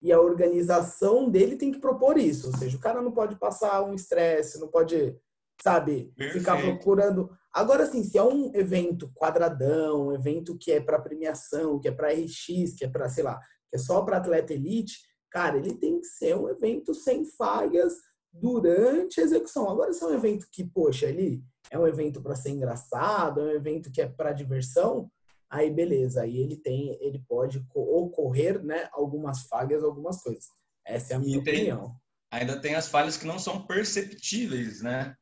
E 0.00 0.12
a 0.12 0.20
organização 0.20 1.28
dele 1.28 1.56
tem 1.56 1.72
que 1.72 1.80
propor 1.80 2.16
isso. 2.18 2.48
Ou 2.48 2.56
seja, 2.56 2.76
o 2.76 2.80
cara 2.80 3.02
não 3.02 3.12
pode 3.12 3.36
passar 3.36 3.82
um 3.82 3.94
estresse, 3.94 4.60
não 4.60 4.68
pode, 4.68 5.16
sabe, 5.62 6.12
Perfeito. 6.16 6.38
ficar 6.38 6.60
procurando. 6.60 7.30
Agora, 7.52 7.84
assim, 7.84 8.04
se 8.04 8.16
é 8.16 8.22
um 8.22 8.52
evento 8.54 9.10
quadradão, 9.14 10.08
um 10.08 10.12
evento 10.12 10.56
que 10.56 10.70
é 10.70 10.80
para 10.80 11.00
premiação, 11.00 11.80
que 11.80 11.88
é 11.88 11.92
para 11.92 12.12
RX, 12.12 12.74
que 12.76 12.84
é 12.84 12.88
para, 12.88 13.08
sei 13.08 13.24
lá, 13.24 13.40
que 13.68 13.76
é 13.76 13.78
só 13.78 14.02
para 14.02 14.18
atleta 14.18 14.54
elite, 14.54 14.98
cara, 15.30 15.56
ele 15.56 15.74
tem 15.74 16.00
que 16.00 16.06
ser 16.06 16.36
um 16.36 16.48
evento 16.48 16.94
sem 16.94 17.24
falhas 17.24 17.94
durante 18.32 19.20
a 19.20 19.24
execução. 19.24 19.68
Agora, 19.68 19.92
se 19.92 20.02
é 20.02 20.06
um 20.06 20.14
evento 20.14 20.46
que, 20.50 20.64
poxa, 20.64 21.06
ele 21.06 21.42
é 21.70 21.78
um 21.78 21.86
evento 21.86 22.22
para 22.22 22.36
ser 22.36 22.50
engraçado, 22.50 23.40
é 23.40 23.44
um 23.44 23.56
evento 23.56 23.90
que 23.90 24.00
é 24.00 24.06
para 24.06 24.32
diversão, 24.32 25.10
aí 25.50 25.70
beleza, 25.70 26.22
aí 26.22 26.38
ele 26.38 26.56
tem, 26.56 26.96
ele 27.00 27.22
pode 27.28 27.64
ocorrer, 27.74 28.62
né, 28.62 28.88
algumas 28.92 29.42
falhas, 29.42 29.82
algumas 29.82 30.22
coisas. 30.22 30.46
Essa 30.84 31.14
é 31.14 31.16
a 31.16 31.18
minha 31.18 31.38
opinião. 31.38 31.94
Ainda 32.30 32.60
tem 32.60 32.74
as 32.74 32.88
falhas 32.88 33.16
que 33.16 33.26
não 33.26 33.38
são 33.38 33.66
perceptíveis, 33.66 34.82
né? 34.82 35.14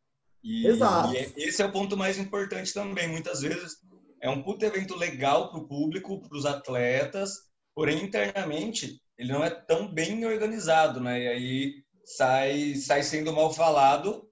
E, 0.42 0.66
Exato. 0.66 1.12
E 1.12 1.18
é, 1.18 1.32
esse 1.36 1.62
é 1.62 1.66
o 1.66 1.72
ponto 1.72 1.96
mais 1.96 2.18
importante 2.18 2.72
também. 2.72 3.08
Muitas 3.08 3.40
vezes 3.40 3.76
é 4.20 4.30
um 4.30 4.42
puto 4.42 4.64
evento 4.64 4.96
legal 4.96 5.50
para 5.50 5.60
o 5.60 5.68
público, 5.68 6.20
para 6.20 6.36
os 6.36 6.46
atletas, 6.46 7.32
porém 7.74 8.02
internamente 8.02 9.00
ele 9.18 9.32
não 9.32 9.42
é 9.44 9.50
tão 9.50 9.92
bem 9.92 10.24
organizado, 10.24 11.00
né? 11.00 11.20
E 11.20 11.28
aí 11.28 11.74
sai, 12.04 12.74
sai 12.74 13.02
sendo 13.02 13.32
mal 13.32 13.52
falado 13.52 14.28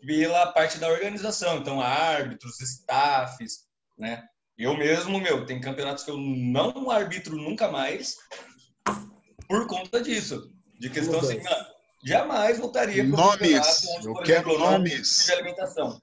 pela 0.00 0.52
parte 0.52 0.78
da 0.78 0.88
organização. 0.88 1.58
Então, 1.58 1.80
árbitros, 1.80 2.60
staffs, 2.60 3.66
né? 3.96 4.24
Eu 4.58 4.76
mesmo, 4.76 5.20
meu, 5.20 5.46
tem 5.46 5.60
campeonatos 5.60 6.02
que 6.02 6.10
eu 6.10 6.18
não 6.18 6.90
arbitro 6.90 7.36
nunca 7.36 7.70
mais 7.70 8.16
por 9.48 9.66
conta 9.68 10.02
disso. 10.02 10.50
De 10.80 10.90
questão 10.90 11.20
assim, 11.20 11.40
mano, 11.42 11.66
jamais 12.04 12.58
voltaria 12.58 13.04
para 13.08 13.16
Nomes, 13.16 13.86
onde, 13.96 14.06
eu 14.06 14.14
quero 14.14 14.50
exemplo, 14.50 14.70
nomes. 14.70 15.24
De 15.26 15.32
alimentação. 15.32 16.02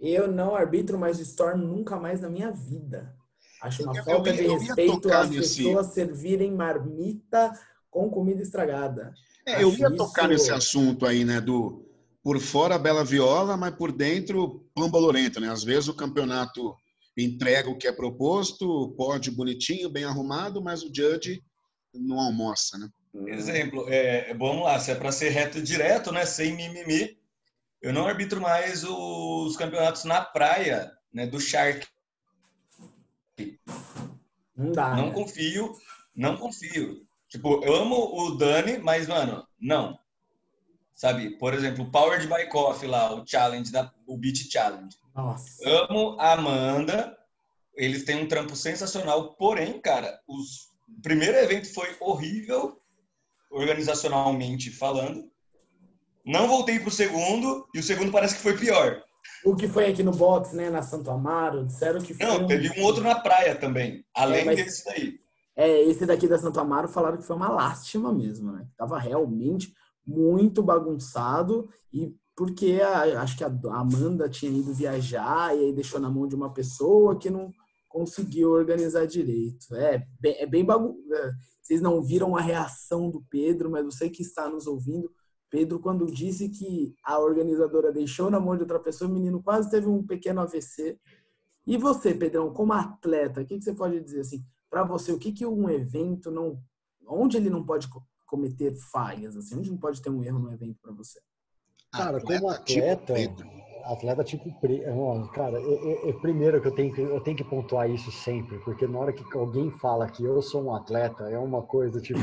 Eu 0.00 0.30
não 0.30 0.56
arbitro 0.56 0.98
mais 0.98 1.20
Storm 1.20 1.58
nunca 1.58 1.96
mais 1.96 2.20
na 2.20 2.28
minha 2.28 2.50
vida. 2.50 3.14
Acho 3.62 3.84
uma 3.84 3.96
eu, 3.96 4.04
falta 4.04 4.30
eu, 4.30 4.34
eu, 4.34 4.58
de 4.58 4.64
respeito 4.66 5.12
as 5.12 5.30
nesse... 5.30 5.64
pessoas 5.64 5.86
servirem 5.94 6.52
marmita 6.52 7.52
com 7.90 8.10
comida 8.10 8.42
estragada. 8.42 9.14
É, 9.46 9.62
eu 9.62 9.72
ia 9.72 9.90
tocar 9.94 10.28
nesse 10.28 10.50
assunto 10.50 11.06
aí, 11.06 11.24
né, 11.24 11.40
do 11.40 11.84
por 12.22 12.40
fora 12.40 12.78
bela 12.78 13.04
viola, 13.04 13.56
mas 13.56 13.74
por 13.74 13.92
dentro 13.92 14.66
pamba 14.74 14.98
lorenta, 14.98 15.38
né? 15.38 15.50
Às 15.50 15.62
vezes 15.62 15.88
o 15.88 15.94
campeonato 15.94 16.74
entrega 17.16 17.70
o 17.70 17.76
que 17.76 17.86
é 17.86 17.92
proposto, 17.92 18.92
pode 18.96 19.30
bonitinho, 19.30 19.90
bem 19.90 20.04
arrumado, 20.04 20.62
mas 20.62 20.82
o 20.82 20.92
judge 20.92 21.42
não 21.92 22.18
almoça, 22.18 22.76
né? 22.76 22.88
Exemplo, 23.26 23.86
é, 23.88 24.34
vamos 24.34 24.64
lá, 24.64 24.78
se 24.80 24.90
é 24.90 24.94
para 24.96 25.12
ser 25.12 25.30
reto 25.30 25.58
e 25.58 25.62
direto, 25.62 26.10
né, 26.10 26.26
sem 26.26 26.56
mimimi, 26.56 27.16
eu 27.80 27.92
não 27.92 28.06
arbitro 28.06 28.40
mais 28.40 28.82
os 28.82 29.56
campeonatos 29.56 30.04
na 30.04 30.20
praia, 30.20 30.90
né, 31.12 31.26
do 31.26 31.38
Shark. 31.38 31.86
Não 34.56 34.72
dá. 34.72 34.96
Não 34.96 35.06
né? 35.06 35.12
confio, 35.12 35.72
não 36.14 36.36
confio. 36.36 37.06
Tipo, 37.28 37.64
eu 37.64 37.74
amo 37.74 37.96
o 37.96 38.36
Dani, 38.36 38.78
mas, 38.78 39.06
mano, 39.06 39.46
não. 39.60 39.98
Sabe? 40.94 41.30
Por 41.38 41.52
exemplo, 41.52 41.84
o 41.84 41.90
Power 41.90 42.20
de 42.20 42.26
Bike 42.26 42.56
Off 42.56 42.86
lá, 42.86 43.12
o 43.12 43.26
challenge, 43.26 43.70
da, 43.70 43.92
o 44.06 44.16
Beat 44.16 44.50
Challenge. 44.50 44.96
Nossa. 45.14 45.68
Amo 45.68 46.16
a 46.18 46.32
Amanda. 46.32 47.16
Eles 47.76 48.04
têm 48.04 48.22
um 48.22 48.28
trampo 48.28 48.54
sensacional. 48.56 49.34
Porém, 49.34 49.80
cara, 49.80 50.18
os... 50.28 50.68
o 50.88 51.02
primeiro 51.02 51.36
evento 51.36 51.72
foi 51.72 51.88
horrível, 52.00 52.78
organizacionalmente 53.50 54.70
falando. 54.70 55.30
Não 56.24 56.48
voltei 56.48 56.78
pro 56.78 56.90
segundo, 56.90 57.66
e 57.74 57.80
o 57.80 57.82
segundo 57.82 58.10
parece 58.10 58.36
que 58.36 58.42
foi 58.42 58.56
pior. 58.56 59.02
O 59.44 59.54
que 59.54 59.68
foi 59.68 59.86
aqui 59.90 60.02
no 60.02 60.12
box, 60.12 60.54
né, 60.54 60.70
na 60.70 60.82
Santo 60.82 61.10
Amaro, 61.10 61.66
disseram 61.66 62.00
que 62.00 62.14
foi. 62.14 62.26
Não, 62.26 62.46
teve 62.46 62.80
um 62.80 62.84
outro 62.84 63.02
na 63.02 63.14
praia 63.14 63.54
também, 63.54 64.04
além 64.14 64.40
É, 64.40 64.44
mas- 64.44 64.56
desse 64.56 64.84
daí. 64.84 65.20
É, 65.56 65.82
esse 65.82 66.04
daqui 66.04 66.26
da 66.26 66.38
Santo 66.38 66.58
Amaro 66.58 66.88
falaram 66.88 67.16
que 67.16 67.22
foi 67.24 67.36
uma 67.36 67.48
lástima 67.48 68.12
mesmo, 68.12 68.50
né? 68.52 68.66
Tava 68.76 68.98
realmente 68.98 69.72
muito 70.04 70.62
bagunçado 70.62 71.68
e 71.92 72.12
porque 72.36 72.80
a- 72.82 73.20
acho 73.22 73.36
que 73.36 73.44
a 73.44 73.48
Amanda 73.72 74.28
tinha 74.28 74.50
ido 74.52 74.72
viajar 74.74 75.56
e 75.56 75.60
aí 75.66 75.72
deixou 75.72 76.00
na 76.00 76.10
mão 76.10 76.26
de 76.26 76.34
uma 76.34 76.52
pessoa 76.52 77.18
que 77.18 77.30
não 77.30 77.52
conseguiu 77.88 78.50
organizar 78.50 79.06
direito. 79.06 79.74
É, 79.76 80.04
bem- 80.20 80.36
é 80.38 80.46
bem 80.46 80.64
bagun... 80.64 80.96
é, 81.12 81.32
Vocês 81.62 81.80
não 81.80 82.02
viram 82.02 82.36
a 82.36 82.40
reação 82.40 83.08
do 83.10 83.24
Pedro, 83.30 83.70
mas 83.70 83.84
você 83.84 84.10
que 84.10 84.22
está 84.22 84.48
nos 84.50 84.66
ouvindo, 84.66 85.10
Pedro, 85.48 85.78
quando 85.80 86.04
disse 86.06 86.48
que 86.48 86.92
a 87.04 87.18
organizadora 87.18 87.92
deixou 87.92 88.30
na 88.30 88.40
mão 88.40 88.54
de 88.56 88.62
outra 88.62 88.80
pessoa, 88.80 89.08
o 89.10 89.14
menino 89.14 89.42
quase 89.42 89.70
teve 89.70 89.86
um 89.88 90.04
pequeno 90.04 90.40
AVC. 90.40 90.98
E 91.66 91.78
você, 91.78 92.12
Pedrão, 92.14 92.52
como 92.52 92.72
atleta, 92.72 93.40
o 93.42 93.46
que, 93.46 93.56
que 93.58 93.64
você 93.64 93.72
pode 93.74 94.00
dizer 94.00 94.20
assim? 94.20 94.44
Para 94.68 94.82
você, 94.84 95.12
o 95.12 95.18
que, 95.18 95.32
que 95.32 95.46
um 95.46 95.70
evento 95.70 96.30
não. 96.30 96.60
Onde 97.06 97.36
ele 97.36 97.48
não 97.48 97.64
pode 97.64 97.88
co- 97.88 98.02
cometer 98.26 98.74
falhas? 98.92 99.36
Assim? 99.36 99.56
Onde 99.56 99.70
não 99.70 99.78
pode 99.78 100.02
ter 100.02 100.10
um 100.10 100.22
erro 100.24 100.38
no 100.40 100.52
evento 100.52 100.78
para 100.82 100.92
você? 100.92 101.20
Cara, 101.96 102.20
como 102.20 102.38
tipo 102.38 102.48
atleta, 102.48 103.14
Pedro. 103.14 103.48
atleta 103.84 104.24
tipo 104.24 104.50
ó, 104.96 105.26
cara, 105.28 105.60
é, 105.60 105.74
é- 105.74 106.10
é 106.10 106.12
primeiro 106.14 106.60
que 106.60 106.68
eu 106.68 106.74
tenho 106.74 106.92
que 106.92 107.00
eu 107.00 107.20
tenho 107.20 107.36
que 107.36 107.44
pontuar 107.44 107.90
isso 107.90 108.10
sempre, 108.10 108.58
porque 108.60 108.86
na 108.86 108.98
hora 108.98 109.12
que 109.12 109.24
alguém 109.36 109.70
fala 109.78 110.08
que 110.08 110.24
eu 110.24 110.40
sou 110.42 110.64
um 110.64 110.74
atleta, 110.74 111.24
é 111.30 111.38
uma 111.38 111.62
coisa 111.62 112.00
tipo 112.00 112.18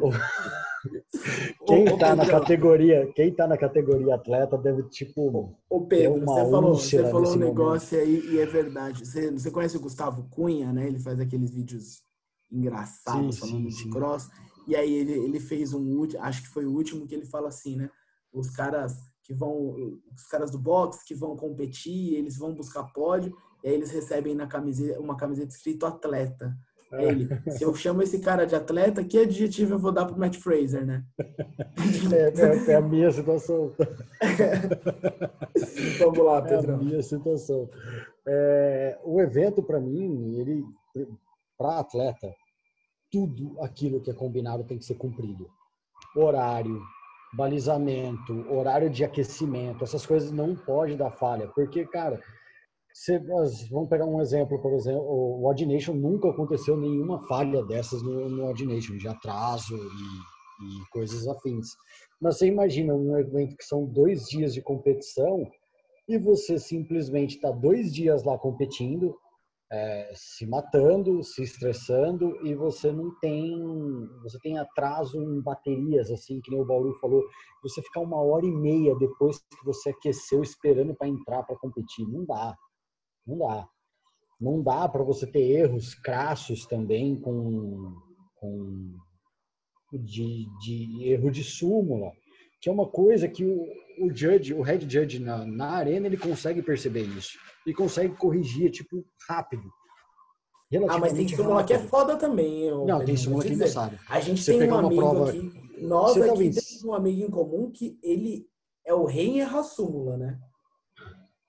quem 1.66 1.98
tá 1.98 2.14
na 2.14 2.26
categoria, 2.26 3.10
quem 3.14 3.34
tá 3.34 3.46
na 3.46 3.56
categoria 3.56 4.14
atleta 4.14 4.56
deve 4.56 4.82
tipo 4.84 5.56
Ô 5.70 5.86
Pedro, 5.86 6.20
você 6.20 6.50
falou, 6.50 6.74
você 6.74 7.10
falou 7.10 7.32
um 7.32 7.36
negócio 7.36 7.98
aí 7.98 8.20
e 8.30 8.38
é 8.38 8.46
verdade. 8.46 9.04
Você, 9.04 9.30
você 9.30 9.50
conhece 9.50 9.76
o 9.76 9.80
Gustavo 9.80 10.26
Cunha, 10.30 10.72
né? 10.72 10.86
Ele 10.86 10.98
faz 10.98 11.20
aqueles 11.20 11.50
vídeos 11.50 12.02
engraçados 12.50 13.36
Sim, 13.36 13.46
falando 13.46 13.70
sim, 13.70 13.76
de 13.76 13.82
sim. 13.84 13.90
cross. 13.90 14.28
E 14.66 14.74
aí 14.74 14.94
ele, 14.94 15.12
ele 15.12 15.40
fez 15.40 15.74
um 15.74 15.98
último, 15.98 16.22
acho 16.22 16.42
que 16.42 16.48
foi 16.48 16.64
o 16.64 16.72
último 16.72 17.06
que 17.06 17.14
ele 17.14 17.26
fala 17.26 17.48
assim, 17.48 17.76
né? 17.76 17.90
Os 18.32 18.50
caras 18.50 18.96
que 19.22 19.34
vão, 19.34 19.74
os 20.14 20.26
caras 20.30 20.50
do 20.50 20.58
boxe 20.58 21.04
que 21.04 21.14
vão 21.14 21.36
competir, 21.36 22.14
eles 22.14 22.38
vão 22.38 22.54
buscar 22.54 22.84
pódio, 22.92 23.36
e 23.62 23.68
aí 23.68 23.74
eles 23.74 23.90
recebem 23.90 24.34
na 24.34 24.46
camiseta, 24.46 24.98
uma 25.00 25.16
camiseta 25.16 25.54
escrito 25.54 25.84
atleta. 25.86 26.56
Aí 26.90 27.04
ele, 27.04 27.28
se 27.50 27.62
eu 27.62 27.74
chamo 27.74 28.02
esse 28.02 28.18
cara 28.20 28.46
de 28.46 28.54
atleta, 28.54 29.04
que 29.04 29.18
adjetivo 29.18 29.74
eu 29.74 29.78
vou 29.78 29.92
dar 29.92 30.06
pro 30.06 30.18
Matt 30.18 30.36
Fraser, 30.38 30.86
né? 30.86 31.04
é, 32.10 32.40
é- 32.40 32.72
é 32.72 32.74
a 32.76 32.80
minha 32.80 33.12
situação. 33.12 33.74
Vamos 35.98 36.18
lá, 36.18 36.46
É 36.48 36.54
a 36.56 36.76
minha 36.76 37.02
situação. 37.02 37.68
É, 38.26 38.98
o 39.04 39.20
evento, 39.20 39.62
para 39.62 39.80
mim, 39.80 40.38
ele 40.38 40.64
para 41.58 41.80
atleta, 41.80 42.32
tudo 43.10 43.60
aquilo 43.60 44.00
que 44.00 44.10
é 44.10 44.14
combinado 44.14 44.64
tem 44.64 44.78
que 44.78 44.84
ser 44.84 44.94
cumprido. 44.94 45.50
Horário, 46.16 46.80
balizamento, 47.34 48.32
horário 48.50 48.90
de 48.90 49.04
aquecimento, 49.04 49.84
essas 49.84 50.06
coisas 50.06 50.30
não 50.32 50.54
pode 50.54 50.96
dar 50.96 51.10
falha, 51.10 51.48
porque, 51.54 51.84
cara, 51.86 52.20
você, 52.92 53.18
nós- 53.20 53.68
vamos 53.68 53.88
pegar 53.88 54.06
um 54.06 54.20
exemplo, 54.20 54.60
por 54.60 54.72
exemplo, 54.74 55.02
o 55.02 55.46
Odd 55.48 55.64
Nation 55.66 55.94
nunca 55.94 56.30
aconteceu 56.30 56.76
nenhuma 56.76 57.24
falha 57.28 57.62
dessas 57.64 58.02
no, 58.02 58.28
no 58.28 58.54
de 58.54 59.08
atraso 59.08 59.76
e, 59.76 60.64
e 60.64 60.90
coisas 60.90 61.28
afins. 61.28 61.68
Mas 62.20 62.38
você 62.38 62.46
imagina 62.48 62.94
um 62.94 63.16
evento 63.16 63.56
que 63.56 63.64
são 63.64 63.84
dois 63.84 64.24
dias 64.28 64.52
de 64.52 64.62
competição 64.62 65.48
e 66.08 66.18
você 66.18 66.58
simplesmente 66.58 67.36
está 67.36 67.50
dois 67.50 67.94
dias 67.94 68.24
lá 68.24 68.36
competindo, 68.38 69.14
é, 69.70 70.12
se 70.14 70.46
matando, 70.46 71.22
se 71.22 71.42
estressando 71.42 72.44
e 72.46 72.54
você 72.54 72.90
não 72.90 73.14
tem, 73.20 73.54
você 74.22 74.38
tem 74.38 74.58
atraso 74.58 75.20
em 75.20 75.40
baterias, 75.40 76.10
assim, 76.10 76.40
que 76.40 76.50
nem 76.50 76.60
o 76.60 76.64
Bauru 76.64 76.94
falou, 77.00 77.22
você 77.62 77.82
ficar 77.82 78.00
uma 78.00 78.16
hora 78.16 78.46
e 78.46 78.50
meia 78.50 78.96
depois 78.96 79.38
que 79.38 79.64
você 79.64 79.90
aqueceu 79.90 80.42
esperando 80.42 80.94
para 80.94 81.08
entrar 81.08 81.42
para 81.42 81.58
competir, 81.58 82.06
não 82.08 82.24
dá, 82.24 82.56
não 83.26 83.38
dá. 83.38 83.68
Não 84.40 84.62
dá 84.62 84.88
para 84.88 85.02
você 85.02 85.26
ter 85.26 85.40
erros 85.40 85.94
crassos 85.94 86.64
também 86.64 87.20
com, 87.20 87.92
com 88.36 88.94
de, 89.92 90.46
de 90.60 91.08
erro 91.10 91.28
de 91.30 91.42
súmula, 91.42 92.12
que 92.60 92.68
é 92.68 92.72
uma 92.72 92.86
coisa 92.88 93.28
que 93.28 93.44
o, 93.44 93.66
o 94.04 94.14
judge, 94.14 94.52
o 94.52 94.62
head 94.62 94.90
judge 94.90 95.18
na, 95.18 95.44
na 95.46 95.70
arena, 95.70 96.06
ele 96.06 96.16
consegue 96.16 96.62
perceber 96.62 97.02
isso. 97.02 97.38
E 97.66 97.72
consegue 97.72 98.14
corrigir, 98.16 98.70
tipo, 98.70 99.04
rápido. 99.28 99.62
Ah, 100.88 100.98
mas 100.98 101.12
tem 101.14 101.26
súmula 101.28 101.64
que 101.64 101.72
é 101.72 101.78
foda 101.78 102.16
também. 102.16 102.70
ô, 102.72 102.84
Não, 102.84 103.02
tem 103.04 103.16
súmula 103.16 103.42
que 103.42 103.56
não 103.56 103.66
sabe. 103.66 103.98
A 104.08 104.20
gente 104.20 104.42
Você 104.42 104.58
tem 104.58 104.70
um 104.70 104.74
amigo 104.76 105.00
prova- 105.00 105.28
aqui, 105.30 105.52
nós 105.80 106.12
Você 106.12 106.20
tá 106.20 106.32
aqui 106.32 106.42
vendo? 106.44 106.54
temos 106.54 106.84
um 106.84 106.92
amigo 106.94 107.22
em 107.22 107.30
comum 107.30 107.70
que 107.70 107.98
ele 108.02 108.46
é 108.84 108.92
o 108.92 109.04
rei 109.04 109.28
em 109.28 109.38
errar 109.40 109.62
súmula, 109.62 110.16
né? 110.16 110.38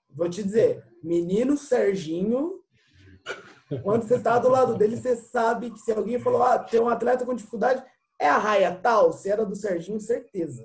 Vou 0.08 0.28
te 0.28 0.42
dizer, 0.42 0.82
menino 1.02 1.56
Serginho, 1.56 2.60
quando 3.82 4.02
você 4.02 4.18
tá 4.18 4.38
do 4.38 4.48
lado 4.48 4.76
dele, 4.76 4.96
você 4.96 5.14
sabe 5.16 5.70
que 5.70 5.78
se 5.78 5.92
alguém 5.92 6.18
falou, 6.18 6.42
ah, 6.42 6.58
tem 6.58 6.80
um 6.80 6.88
atleta 6.88 7.24
com 7.24 7.34
dificuldade, 7.34 7.84
é 8.18 8.28
a 8.28 8.38
raia 8.38 8.74
tal, 8.74 9.12
se 9.12 9.28
era 9.30 9.44
do 9.46 9.54
Serginho, 9.54 10.00
certeza. 10.00 10.64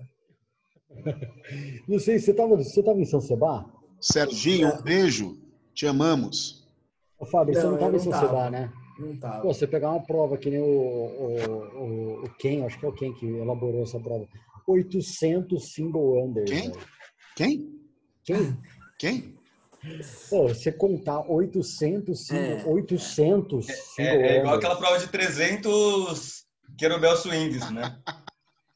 Não 1.88 2.00
sei, 2.00 2.20
você 2.20 2.32
estava 2.32 2.56
você 2.56 2.82
tava 2.84 3.00
em 3.00 3.06
São 3.06 3.22
Sebá? 3.22 3.66
Serginho, 4.00 4.74
um 4.74 4.82
beijo. 4.82 5.38
Te 5.74 5.86
amamos. 5.88 6.66
Ô, 7.20 7.26
Fábio, 7.26 7.54
você 7.54 7.64
Não, 7.64 7.72
não 7.72 7.72
eu 7.72 7.76
estava 7.76 7.92
não 7.92 7.98
em 8.00 8.04
São 8.04 8.12
tava. 8.12 8.28
Sebá, 8.28 8.50
né? 8.50 8.72
Não 9.00 9.18
tava. 9.18 9.42
Pô, 9.42 9.54
você 9.54 9.68
pegar 9.68 9.92
uma 9.92 10.02
prova 10.06 10.38
que 10.38 10.50
nem 10.50 10.60
o, 10.60 10.66
o, 10.66 11.36
o, 11.78 12.24
o 12.26 12.30
Ken, 12.40 12.64
acho 12.66 12.80
que 12.80 12.86
é 12.86 12.90
o 12.90 12.94
Ken 12.94 13.14
que 13.14 13.26
elaborou 13.26 13.84
essa 13.84 14.00
prova. 14.00 14.26
800 14.68 15.74
single 15.74 16.26
under. 16.26 16.46
Quem? 16.46 16.72
Quem? 17.36 17.80
Quem? 18.24 18.58
Quem? 18.98 19.36
Pô, 20.30 20.48
você 20.48 20.72
contar 20.72 21.30
800 21.30 22.26
single, 22.26 22.44
É. 22.44 22.66
800 22.66 23.66
single 23.66 24.12
É, 24.22 24.28
é 24.28 24.40
igual 24.40 24.56
under. 24.56 24.70
aquela 24.70 24.76
prova 24.78 24.98
de 24.98 25.08
300 25.10 26.46
Querobel 26.78 27.16
Swings, 27.18 27.70
né? 27.72 27.96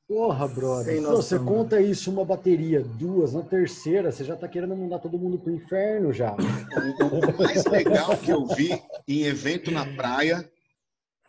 Porra, 0.09 0.47
brother. 0.47 0.99
Noção, 0.99 1.15
você 1.21 1.37
né? 1.37 1.45
conta 1.45 1.79
isso 1.79 2.09
uma 2.09 2.25
bateria, 2.25 2.81
duas, 2.81 3.33
na 3.33 3.43
terceira, 3.43 4.11
você 4.11 4.23
já 4.23 4.35
tá 4.35 4.47
querendo 4.47 4.75
mandar 4.75 4.97
todo 4.97 5.19
mundo 5.19 5.37
pro 5.37 5.53
inferno 5.53 6.11
já. 6.11 6.33
O, 6.33 7.37
mais 7.37 7.63
legal 7.65 8.17
que 8.17 8.31
eu 8.31 8.47
vi 8.47 8.81
em 9.07 9.25
evento 9.25 9.69
na 9.69 9.85
praia 9.85 10.49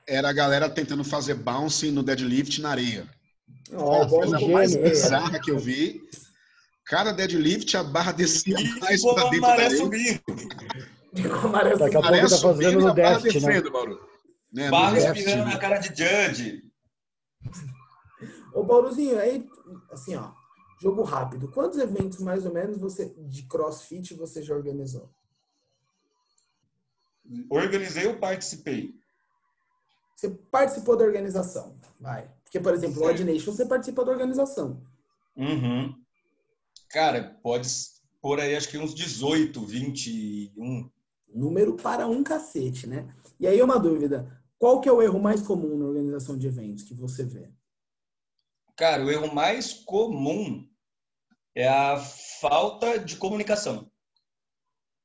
era 0.08 0.30
a 0.30 0.32
galera 0.32 0.66
tentando 0.70 1.04
fazer 1.04 1.34
bounce 1.34 1.90
no 1.90 2.02
deadlift 2.02 2.62
na 2.62 2.70
areia. 2.70 3.06
Ó, 3.74 4.02
a 4.02 4.08
coisa 4.08 4.38
gênio, 4.38 4.54
mais 4.54 4.74
bizarra 4.74 5.38
que 5.38 5.50
eu 5.50 5.58
vi. 5.58 6.00
Cada 6.86 7.12
deadlift, 7.12 7.76
a 7.76 7.84
barra 7.84 8.12
descia 8.12 8.56
mais 8.80 9.04
E 9.04 9.14
pra 9.14 9.26
a 9.26 9.28
dentro 9.28 9.40
da 9.42 9.48
maré 9.48 9.64
areia. 9.66 9.76
subindo. 9.76 10.20
Amarelo 11.44 11.78
Daqui 11.78 11.96
a 11.96 12.00
pouco 12.00 12.16
Maré 12.16 12.22
tá 12.22 12.28
fazendo 12.38 12.38
subindo 12.38 12.80
no 12.80 12.94
Deft, 12.94 13.40
né? 13.40 13.62
Né? 14.54 14.64
no 14.64 14.70
Barra 14.70 14.92
Deft. 14.92 15.18
espirando 15.18 15.44
na 15.44 15.58
cara 15.58 15.78
de 15.78 15.88
Judge. 15.88 16.62
Ô, 18.54 18.62
Bauruzinho, 18.62 19.18
aí, 19.18 19.48
assim, 19.90 20.16
ó, 20.16 20.32
jogo 20.80 21.02
rápido. 21.02 21.50
Quantos 21.50 21.78
eventos, 21.78 22.20
mais 22.20 22.44
ou 22.44 22.52
menos, 22.52 22.78
você 22.78 23.14
de 23.16 23.42
crossfit 23.44 24.14
você 24.14 24.42
já 24.42 24.54
organizou? 24.54 25.08
Organizei 27.48 28.06
ou 28.06 28.18
participei? 28.18 28.94
Você 30.16 30.30
participou 30.50 30.96
da 30.96 31.04
organização, 31.04 31.76
vai. 31.98 32.30
Porque, 32.42 32.58
por 32.60 32.74
exemplo, 32.74 33.02
o 33.02 33.06
Odd 33.06 33.24
Nation, 33.24 33.52
você 33.52 33.64
participa 33.64 34.04
da 34.04 34.12
organização. 34.12 34.82
Uhum. 35.36 35.94
Cara, 36.90 37.38
pode 37.42 37.68
por 38.20 38.38
aí 38.38 38.54
acho 38.54 38.68
que 38.68 38.78
uns 38.78 38.94
18, 38.94 39.64
21. 39.64 40.90
Número 41.32 41.74
para 41.76 42.06
um 42.06 42.22
cacete, 42.22 42.86
né? 42.86 43.08
E 43.38 43.46
aí, 43.46 43.62
uma 43.62 43.78
dúvida. 43.78 44.30
Qual 44.58 44.80
que 44.80 44.88
é 44.88 44.92
o 44.92 45.00
erro 45.00 45.18
mais 45.18 45.40
comum 45.40 45.78
na 45.78 45.86
organização 45.86 46.36
de 46.36 46.46
eventos 46.46 46.84
que 46.84 46.92
você 46.92 47.24
vê? 47.24 47.50
Cara, 48.80 49.04
o 49.04 49.10
erro 49.10 49.34
mais 49.34 49.74
comum 49.74 50.66
é 51.54 51.68
a 51.68 51.98
falta 51.98 52.98
de 52.98 53.14
comunicação. 53.14 53.92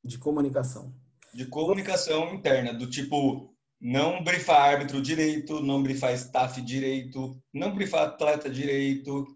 De 0.01 0.17
comunicação. 0.17 0.95
De 1.33 1.45
comunicação 1.45 2.33
interna, 2.33 2.73
do 2.73 2.89
tipo, 2.89 3.53
não 3.77 4.23
brifar 4.23 4.61
árbitro 4.61 5.01
direito, 5.01 5.59
não 5.59 5.83
brifar 5.83 6.13
staff 6.13 6.61
direito, 6.61 7.37
não 7.53 7.75
brifar 7.75 8.03
atleta 8.03 8.49
direito. 8.49 9.27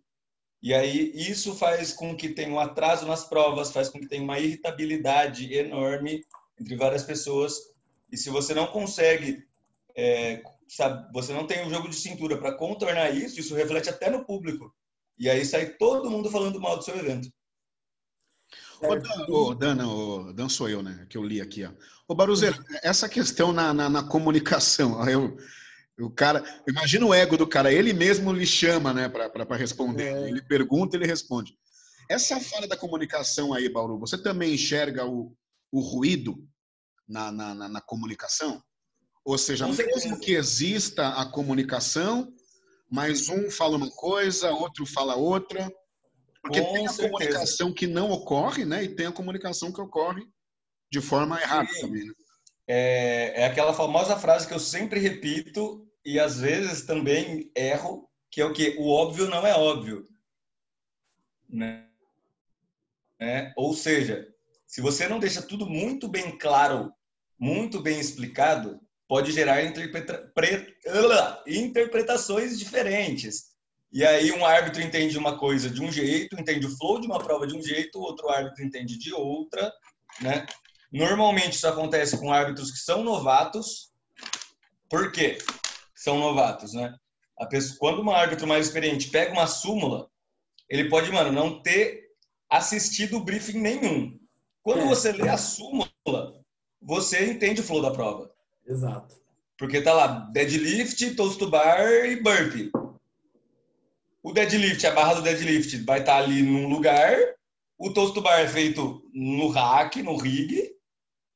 E 0.64 0.74
aí 0.74 1.12
isso 1.14 1.54
faz 1.54 1.92
com 1.92 2.16
que 2.16 2.30
tenha 2.30 2.54
um 2.54 2.62
atraso 2.62 3.06
nas 3.06 3.26
provas, 3.26 3.74
faz 3.74 3.90
com 3.90 4.00
que 4.00 4.08
tenha 4.08 4.24
uma 4.24 4.40
irritabilidade 4.40 5.54
enorme 5.54 6.24
entre 6.58 6.78
várias 6.78 7.04
pessoas. 7.04 7.58
E 8.10 8.16
se 8.16 8.30
você 8.30 8.54
não 8.54 8.68
consegue, 8.68 9.46
é, 9.94 10.42
sabe, 10.70 11.12
você 11.14 11.34
não 11.34 11.46
tem 11.46 11.66
um 11.66 11.70
jogo 11.70 11.90
de 11.90 11.96
cintura 11.96 12.38
para 12.38 12.56
contornar 12.56 13.10
isso, 13.10 13.40
isso 13.40 13.56
reflete 13.56 13.90
até 13.90 14.10
no 14.10 14.26
público. 14.26 14.74
E 15.18 15.30
aí 15.30 15.46
sai 15.46 15.74
todo 15.74 16.10
mundo 16.10 16.30
falando 16.30 16.60
mal 16.62 16.78
do 16.78 16.84
seu 16.84 16.98
evento. 16.98 17.30
Ô, 18.82 18.96
Dan, 18.96 19.26
ô, 19.28 19.56
Dan, 19.56 19.88
ô, 19.88 20.34
Dan 20.34 20.48
sou 20.48 20.70
eu, 20.70 20.82
né? 20.82 21.06
Que 21.10 21.18
eu 21.18 21.24
li 21.24 21.42
aqui, 21.42 21.66
ó. 21.66 21.72
Ô, 22.08 22.16
Baruzeiro, 22.16 22.58
essa 22.82 23.10
questão 23.10 23.52
na, 23.52 23.74
na, 23.74 23.90
na 23.90 24.04
comunicação, 24.04 25.08
eu, 25.10 25.38
o 26.00 26.10
cara, 26.10 26.44
imagina 26.68 27.06
o 27.06 27.14
ego 27.14 27.38
do 27.38 27.46
cara, 27.46 27.74
ele 27.74 27.92
mesmo 27.92 28.32
lhe 28.32 28.46
chama, 28.46 28.94
né, 28.94 29.10
para 29.10 29.56
responder. 29.58 30.16
É. 30.16 30.30
Ele 30.30 30.42
pergunta, 30.42 30.96
ele 30.96 31.06
responde. 31.06 31.58
Essa 32.10 32.40
falha 32.40 32.68
da 32.68 32.78
comunicação 32.78 33.54
aí, 33.54 33.70
Bauru, 33.70 34.00
você 34.00 34.18
também 34.18 34.54
enxerga 34.54 35.06
o, 35.06 35.36
o 35.72 35.82
ruído 35.82 36.44
na, 37.08 37.32
na, 37.32 37.54
na, 37.54 37.70
na 37.70 37.82
comunicação? 37.82 38.64
Ou 39.26 39.38
seja, 39.38 39.68
mesmo 39.68 40.20
que 40.20 40.34
exista 40.34 41.10
a 41.10 41.26
comunicação, 41.26 42.34
mas 42.90 43.30
um 43.30 43.52
fala 43.52 43.78
uma 43.78 43.92
coisa, 43.92 44.52
outro 44.52 44.86
fala 44.86 45.16
outra, 45.16 45.72
porque 46.42 46.62
Com 46.62 46.74
tem 46.74 46.86
a 46.88 46.90
certeza. 46.90 47.10
comunicação 47.10 47.74
que 47.74 47.86
não 47.86 48.10
ocorre, 48.12 48.66
né? 48.66 48.84
E 48.84 48.96
tem 48.96 49.06
a 49.06 49.12
comunicação 49.12 49.72
que 49.72 49.82
ocorre 49.82 50.26
de 50.92 51.02
forma 51.02 51.40
errada 51.40 51.70
Sim. 51.72 51.82
também. 51.82 52.06
Né? 52.06 52.14
É, 52.68 53.42
é 53.42 53.46
aquela 53.46 53.74
famosa 53.74 54.18
frase 54.18 54.48
que 54.48 54.54
eu 54.54 54.60
sempre 54.60 55.00
repito 55.00 55.88
e 56.06 56.20
às 56.20 56.40
vezes 56.40 56.86
também 56.86 57.52
erro, 57.56 58.10
que 58.32 58.42
é 58.42 58.46
o 58.46 58.54
que 58.54 58.76
o 58.80 58.90
óbvio 58.90 59.28
não 59.28 59.46
é 59.46 59.54
óbvio, 59.54 60.08
né? 61.48 61.88
É, 63.20 63.52
ou 63.58 63.74
seja, 63.74 64.28
se 64.66 64.82
você 64.82 65.08
não 65.08 65.20
deixa 65.20 65.42
tudo 65.42 65.66
muito 65.66 66.08
bem 66.08 66.38
claro, 66.38 66.94
muito 67.38 67.82
bem 67.82 68.00
explicado, 68.00 68.80
pode 69.10 69.32
gerar 69.32 69.64
interpreta 69.66 71.42
interpretações 71.48 72.60
diferentes. 72.60 73.50
E 73.92 74.06
aí 74.06 74.32
um 74.32 74.46
árbitro 74.46 74.84
entende 74.84 75.18
uma 75.18 75.36
coisa 75.36 75.68
de 75.68 75.82
um 75.82 75.92
jeito, 75.92 76.40
entende 76.40 76.68
o 76.68 76.78
flow 76.78 77.02
de 77.02 77.08
uma 77.08 77.18
prova 77.18 77.48
de 77.48 77.58
um 77.58 77.62
jeito, 77.62 78.00
outro 78.00 78.30
árbitro 78.30 78.64
entende 78.64 79.00
de 79.00 79.12
outra, 79.12 79.74
né? 80.22 80.46
Normalmente 80.94 81.54
isso 81.54 81.68
acontece 81.68 82.20
com 82.20 82.32
árbitros 82.32 82.72
que 82.72 82.78
são 82.78 83.04
novatos. 83.04 83.92
Por 84.88 85.12
quê? 85.12 85.40
São 85.96 86.20
novatos, 86.20 86.74
né? 86.74 86.96
A 87.40 87.48
pessoa, 87.48 87.80
quando 87.80 88.04
um 88.04 88.12
árbitro 88.12 88.46
mais 88.46 88.68
experiente 88.68 89.10
pega 89.10 89.34
uma 89.34 89.48
súmula, 89.48 90.08
ele 90.70 90.88
pode, 90.88 91.12
mano, 91.12 91.32
não 91.32 91.64
ter 91.64 92.10
assistido 92.48 93.20
briefing 93.20 93.60
nenhum. 93.60 94.20
Quando 94.62 94.82
é. 94.82 94.88
você 94.88 95.12
lê 95.12 95.30
a 95.30 95.38
súmula, 95.38 95.90
você 96.80 97.26
entende 97.32 97.62
o 97.62 97.64
flow 97.64 97.82
da 97.82 97.90
prova. 97.90 98.32
Exato. 98.70 99.16
Porque 99.58 99.82
tá 99.82 99.94
lá 99.94 100.08
deadlift, 100.32 101.16
toast 101.16 101.38
to 101.40 101.50
bar 101.50 101.82
e 102.06 102.22
burpee. 102.22 102.72
O 104.22 104.32
deadlift, 104.32 104.86
a 104.86 104.92
barra 104.92 105.16
do 105.16 105.22
deadlift 105.24 105.76
vai 105.84 106.00
estar 106.00 106.14
tá 106.14 106.18
ali 106.20 106.44
num 106.44 106.70
lugar. 106.70 107.18
O 107.78 107.92
toast 107.92 108.14
to 108.14 108.22
bar 108.22 108.40
é 108.40 108.48
feito 108.48 109.02
no 109.14 109.50
rack, 109.50 110.02
no 110.04 110.16
rig. 110.16 110.72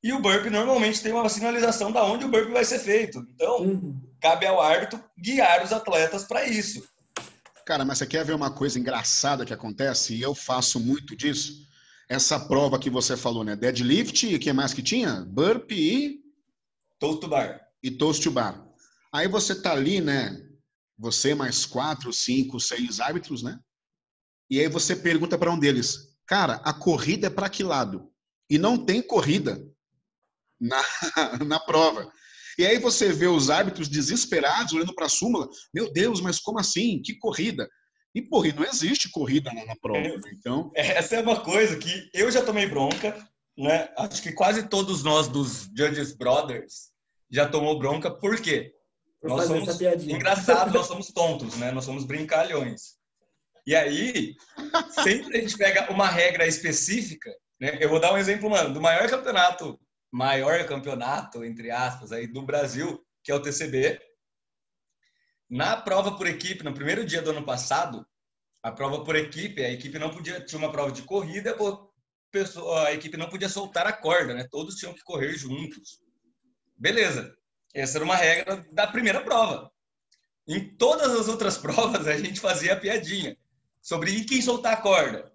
E 0.02 0.14
o 0.14 0.20
burpee 0.20 0.50
normalmente 0.50 1.02
tem 1.02 1.12
uma 1.12 1.28
sinalização 1.28 1.92
da 1.92 2.04
onde 2.04 2.26
o 2.26 2.30
burpee 2.30 2.54
vai 2.54 2.66
ser 2.66 2.80
feito. 2.80 3.26
Então, 3.34 3.62
uhum. 3.62 4.00
cabe 4.22 4.46
ao 4.46 4.62
árbitro 4.62 5.04
guiar 5.18 5.64
os 5.64 5.72
atletas 5.72 6.26
para 6.26 6.46
isso. 6.46 6.88
Cara, 7.66 7.86
mas 7.86 7.98
você 7.98 8.06
quer 8.06 8.26
ver 8.26 8.36
uma 8.36 8.52
coisa 8.52 8.78
engraçada 8.78 9.46
que 9.46 9.54
acontece? 9.54 10.14
E 10.14 10.22
eu 10.22 10.36
faço 10.36 10.80
muito 10.80 11.16
disso. 11.16 11.66
Essa 12.10 12.38
prova 12.38 12.78
que 12.78 12.90
você 12.90 13.16
falou, 13.16 13.44
né? 13.44 13.56
Deadlift 13.56 14.28
e 14.28 14.36
o 14.36 14.40
que 14.40 14.52
mais 14.52 14.74
que 14.74 14.84
tinha? 14.84 15.22
Burpee 15.22 16.20
e... 16.20 16.23
Toast 17.04 17.20
to 17.20 17.28
bar. 17.28 17.60
E 17.84 17.92
toast 17.92 18.24
to 18.24 18.32
bar. 18.32 18.66
Aí 19.14 19.28
você 19.28 19.62
tá 19.62 19.74
ali, 19.74 20.00
né? 20.00 20.42
Você 20.98 21.36
mais 21.36 21.66
quatro, 21.66 22.14
cinco, 22.14 22.62
seis 22.62 23.02
árbitros, 23.02 23.44
né? 23.44 23.60
E 24.50 24.58
aí 24.62 24.70
você 24.70 24.96
pergunta 24.96 25.38
para 25.38 25.52
um 25.52 25.60
deles, 25.60 26.16
cara, 26.26 26.62
a 26.64 26.72
corrida 26.72 27.28
é 27.28 27.30
para 27.30 27.50
que 27.50 27.62
lado? 27.62 28.10
E 28.50 28.58
não 28.58 28.78
tem 28.78 29.02
corrida 29.02 29.62
na, 30.58 30.82
na 31.46 31.60
prova. 31.60 32.10
E 32.58 32.66
aí 32.66 32.80
você 32.80 33.12
vê 33.12 33.28
os 33.28 33.50
árbitros 33.50 33.90
desesperados 33.90 34.72
olhando 34.72 34.96
para 34.96 35.08
a 35.08 35.10
súmula. 35.10 35.50
Meu 35.74 35.92
Deus, 35.92 36.22
mas 36.22 36.40
como 36.40 36.58
assim? 36.58 37.02
Que 37.02 37.18
corrida? 37.18 37.70
E, 38.16 38.22
porra, 38.22 38.54
não 38.54 38.64
existe 38.64 39.12
corrida 39.12 39.52
na, 39.52 39.66
na 39.66 39.76
prova. 39.76 40.00
Né? 40.00 40.22
Então... 40.40 40.72
Essa 40.74 41.18
é 41.18 41.22
uma 41.22 41.42
coisa 41.42 41.76
que 41.76 42.10
eu 42.14 42.32
já 42.32 42.46
tomei 42.46 42.66
bronca, 42.66 43.14
né? 43.58 43.90
Acho 43.98 44.24
que 44.24 44.32
quase 44.32 44.70
todos 44.70 45.04
nós 45.04 45.28
dos 45.28 45.70
Judges 45.76 46.16
Brothers 46.16 46.93
já 47.34 47.50
tomou 47.50 47.80
bronca. 47.80 48.12
Por 48.12 48.40
quê? 48.40 48.76
Por 49.20 49.32
nós 49.32 49.48
somos 49.48 49.82
engraçados, 50.08 50.72
nós 50.76 50.86
somos 50.86 51.08
tontos, 51.08 51.58
né? 51.58 51.72
Nós 51.72 51.84
somos 51.84 52.06
brincalhões. 52.06 52.94
E 53.66 53.76
aí, 53.76 54.36
sempre 55.04 55.38
a 55.38 55.42
gente 55.42 55.58
pega 55.58 55.92
uma 55.92 56.08
regra 56.08 56.46
específica, 56.46 57.34
né? 57.60 57.78
Eu 57.82 57.90
vou 57.90 58.00
dar 58.00 58.14
um 58.14 58.18
exemplo, 58.18 58.50
mano, 58.50 58.74
do 58.74 58.82
maior 58.82 59.10
campeonato, 59.10 59.80
maior 60.12 60.64
campeonato, 60.68 61.44
entre 61.44 61.72
aspas, 61.72 62.12
aí 62.12 62.28
do 62.28 62.44
Brasil, 62.44 63.04
que 63.24 63.32
é 63.32 63.36
o 63.36 63.42
TCB. 63.42 64.00
Na 65.50 65.78
prova 65.78 66.16
por 66.16 66.28
equipe, 66.28 66.64
no 66.64 66.74
primeiro 66.74 67.06
dia 67.06 67.22
do 67.22 67.32
ano 67.32 67.44
passado, 67.44 68.06
a 68.62 68.72
prova 68.72 69.04
por 69.04 69.16
equipe, 69.16 69.64
a 69.64 69.72
equipe 69.72 69.98
não 69.98 70.10
podia, 70.10 70.42
tinha 70.42 70.60
uma 70.60 70.72
prova 70.72 70.92
de 70.92 71.02
corrida, 71.04 71.56
a 72.86 72.94
equipe 72.94 73.18
não 73.18 73.30
podia 73.30 73.50
soltar 73.50 73.88
a 73.88 73.94
corda, 73.94 74.34
né? 74.34 74.48
Todos 74.52 74.76
tinham 74.76 74.94
que 74.94 75.04
correr 75.04 75.34
juntos. 75.34 76.03
Beleza. 76.84 77.34
Essa 77.74 77.98
era 77.98 78.04
uma 78.04 78.18
regra 78.18 78.58
da 78.74 78.86
primeira 78.86 79.22
prova. 79.24 79.72
Em 80.46 80.76
todas 80.76 81.14
as 81.14 81.30
outras 81.30 81.56
provas, 81.58 82.06
a 82.06 82.18
gente 82.18 82.42
fazia 82.42 82.74
a 82.74 82.80
piadinha 82.80 83.38
sobre 83.82 84.26
quem 84.26 84.42
soltar 84.42 84.74
a 84.74 84.82
corda. 84.82 85.32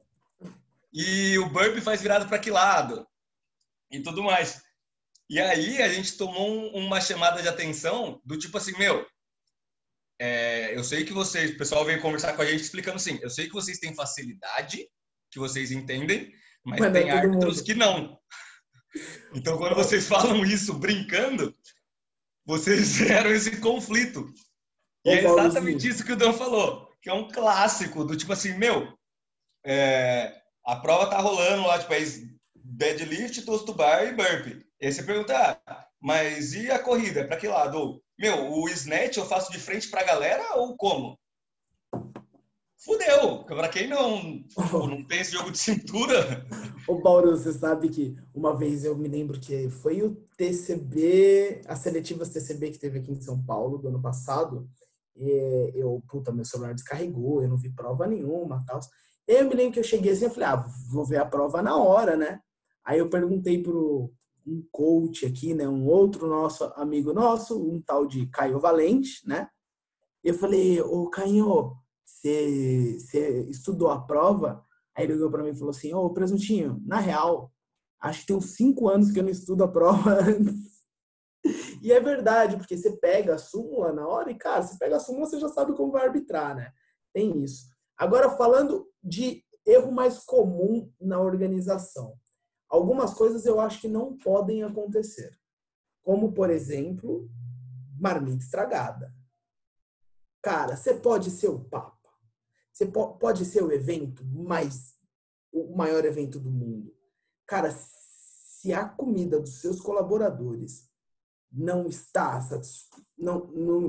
E 0.93 1.39
o 1.39 1.49
burpee 1.49 1.81
faz 1.81 2.03
virado 2.03 2.29
para 2.29 2.39
que 2.39 2.51
lado? 2.51 3.09
E 3.91 4.03
tudo 4.03 4.23
mais. 4.23 4.63
E 5.31 5.41
aí 5.41 5.83
a 5.83 5.89
gente 5.89 6.19
tomou 6.19 6.71
uma 6.77 7.01
chamada 7.01 7.41
de 7.41 7.49
atenção 7.49 8.21
do 8.27 8.39
tipo 8.39 8.59
assim, 8.59 8.77
meu, 8.77 9.07
é, 10.19 10.77
eu 10.77 10.85
sei 10.85 11.03
que 11.03 11.15
vocês, 11.15 11.53
o 11.53 11.57
pessoal 11.57 11.83
veio 11.83 12.03
conversar 12.03 12.35
com 12.35 12.43
a 12.43 12.47
gente 12.47 12.63
explicando 12.63 12.97
assim, 12.97 13.19
eu 13.23 13.31
sei 13.31 13.47
que 13.47 13.55
vocês 13.55 13.79
têm 13.79 13.95
facilidade, 13.95 14.87
que 15.31 15.39
vocês 15.39 15.71
entendem, 15.71 16.31
mas, 16.63 16.79
mas 16.79 16.93
tem 16.93 17.11
árbitros 17.11 17.63
que 17.63 17.75
não. 17.75 18.19
Então, 19.35 19.59
quando 19.59 19.75
vocês 19.75 20.07
falam 20.07 20.45
isso 20.45 20.75
brincando, 20.75 21.55
vocês 22.45 22.89
geram 22.97 23.31
esse 23.31 23.59
conflito. 23.59 24.33
E 25.05 25.11
é 25.11 25.25
exatamente 25.25 25.89
isso 25.89 26.05
que 26.05 26.13
o 26.13 26.17
Dan 26.17 26.33
falou, 26.33 26.91
que 27.01 27.09
é 27.09 27.15
um 27.15 27.29
clássico 27.29 28.05
do 28.05 28.17
tipo 28.17 28.33
assim, 28.33 28.55
meu, 28.55 28.93
é, 29.65 30.35
a 30.65 30.77
prova 30.77 31.09
tá 31.09 31.19
rolando 31.19 31.67
lá, 31.67 31.79
tipo, 31.79 31.93
é 31.95 32.01
deadlift, 32.55 33.43
toast 33.43 33.71
bar 33.73 34.05
e 34.05 34.13
burpee. 34.13 34.67
E 34.81 34.87
aí 34.87 34.93
você 34.93 35.03
pergunta, 35.03 35.61
ah, 35.67 35.87
mas 36.01 36.53
e 36.55 36.71
a 36.71 36.79
corrida? 36.79 37.27
Para 37.27 37.37
que 37.37 37.49
lado? 37.49 38.03
Meu, 38.19 38.53
o 38.53 38.69
snatch 38.69 39.17
eu 39.17 39.27
faço 39.27 39.51
de 39.53 39.59
frente 39.59 39.89
para 39.89 40.01
a 40.01 40.05
galera 40.05 40.57
ou 40.57 40.77
como? 40.77 41.19
Fudeu! 42.79 43.45
Para 43.45 43.69
quem 43.69 43.89
não, 43.89 44.45
não 44.89 45.05
tem 45.05 45.21
esse 45.21 45.33
jogo 45.33 45.51
de 45.51 45.59
cintura. 45.59 46.47
Ô, 46.87 47.03
Paulo, 47.03 47.37
você 47.37 47.53
sabe 47.53 47.89
que 47.89 48.17
uma 48.33 48.57
vez 48.57 48.85
eu 48.85 48.97
me 48.97 49.09
lembro 49.09 49.41
que 49.41 49.69
foi 49.69 50.01
o 50.01 50.15
TCB, 50.37 51.63
as 51.67 51.81
seletivas 51.81 52.29
TCB 52.29 52.71
que 52.71 52.79
teve 52.79 53.01
aqui 53.01 53.11
em 53.11 53.21
São 53.21 53.43
Paulo 53.45 53.79
do 53.79 53.89
ano 53.89 54.01
passado. 54.01 54.71
E 55.17 55.73
eu, 55.75 56.01
puta, 56.09 56.31
meu 56.31 56.45
celular 56.45 56.73
descarregou, 56.73 57.43
eu 57.43 57.49
não 57.49 57.57
vi 57.59 57.69
prova 57.69 58.07
nenhuma 58.07 58.65
tal. 58.65 58.79
Eu 59.27 59.49
me 59.49 59.55
lembro 59.57 59.73
que 59.73 59.81
eu 59.81 59.85
cheguei 59.85 60.13
assim, 60.13 60.27
eu 60.27 60.31
falei, 60.31 60.49
ah, 60.49 60.67
vou 60.89 61.05
ver 61.05 61.17
a 61.17 61.27
prova 61.27 61.61
na 61.61 61.77
hora, 61.77 62.17
né? 62.17 62.41
Aí 62.85 63.01
eu 63.01 63.11
perguntei 63.11 63.61
pro 63.61 64.13
um 64.47 64.65
coach 64.71 65.27
aqui, 65.27 65.53
né? 65.53 65.69
Um 65.69 65.85
outro 65.85 66.29
nosso 66.29 66.65
amigo 66.77 67.13
nosso, 67.13 67.61
um 67.61 67.83
tal 67.83 68.07
de 68.07 68.27
Caio 68.29 68.61
Valente, 68.61 69.27
né? 69.27 69.49
Eu 70.23 70.35
falei, 70.35 70.81
ô 70.81 71.11
Caio, 71.11 71.77
você, 72.09 73.47
estudou 73.49 73.91
a 73.91 74.01
prova? 74.01 74.65
Aí 74.97 75.05
ele 75.05 75.15
olhou 75.15 75.31
para 75.31 75.43
mim 75.43 75.51
e 75.51 75.55
falou 75.55 75.71
assim, 75.71 75.93
ô 75.95 76.11
Presuntinho, 76.11 76.83
na 76.85 76.99
real, 76.99 77.53
acho 78.01 78.21
que 78.21 78.27
tem 78.29 78.37
uns 78.37 78.57
cinco 78.57 78.89
anos 78.89 79.13
que 79.13 79.19
eu 79.19 79.23
não 79.23 79.31
estudo 79.31 79.63
a 79.63 79.69
prova 79.69 80.15
antes. 80.25 80.79
E 81.83 81.93
é 81.93 82.01
verdade, 82.01 82.57
porque 82.57 82.77
você 82.77 82.97
pega 82.97 83.37
a 83.37 83.39
súmula 83.39 83.93
na 83.93 84.07
hora 84.07 84.31
e, 84.31 84.35
cara, 84.35 84.63
você 84.63 84.77
pega 84.79 84.97
a 84.97 85.01
súmula, 85.01 85.27
você 85.27 85.39
já 85.39 85.49
sabe 85.49 85.75
como 85.77 85.93
vai 85.93 86.07
arbitrar, 86.07 86.57
né? 86.57 86.73
Tem 87.13 87.43
isso. 87.43 87.67
Agora, 87.97 88.31
falando 88.31 88.89
de 89.03 89.45
erro 89.65 89.93
mais 89.93 90.19
comum 90.19 90.93
na 91.01 91.21
organização. 91.21 92.19
Algumas 92.69 93.15
coisas 93.15 93.47
eu 93.47 93.61
acho 93.61 93.81
que 93.81 93.89
não 93.89 94.17
podem 94.17 94.63
acontecer. 94.63 95.39
Como, 96.03 96.33
por 96.33 96.51
exemplo, 96.51 97.31
marmita 97.99 98.45
estragada. 98.45 99.15
Cara, 100.43 100.77
você 100.77 100.95
pode 100.95 101.31
ser 101.31 101.49
o 101.49 101.65
papa. 101.65 101.98
Você 102.79 102.87
pode 102.87 103.45
ser 103.45 103.65
o 103.65 103.73
evento 103.73 104.25
mais 104.25 104.97
o 105.51 105.75
maior 105.77 106.05
evento 106.05 106.39
do 106.39 106.49
mundo. 106.49 106.95
Cara, 107.45 107.73
se 107.73 108.73
a 108.73 108.89
comida 108.89 109.41
dos 109.41 109.55
seus 109.61 109.81
colaboradores 109.81 110.89
não 111.51 111.89
está 111.89 112.41
não, 113.17 113.49
não, 113.49 113.89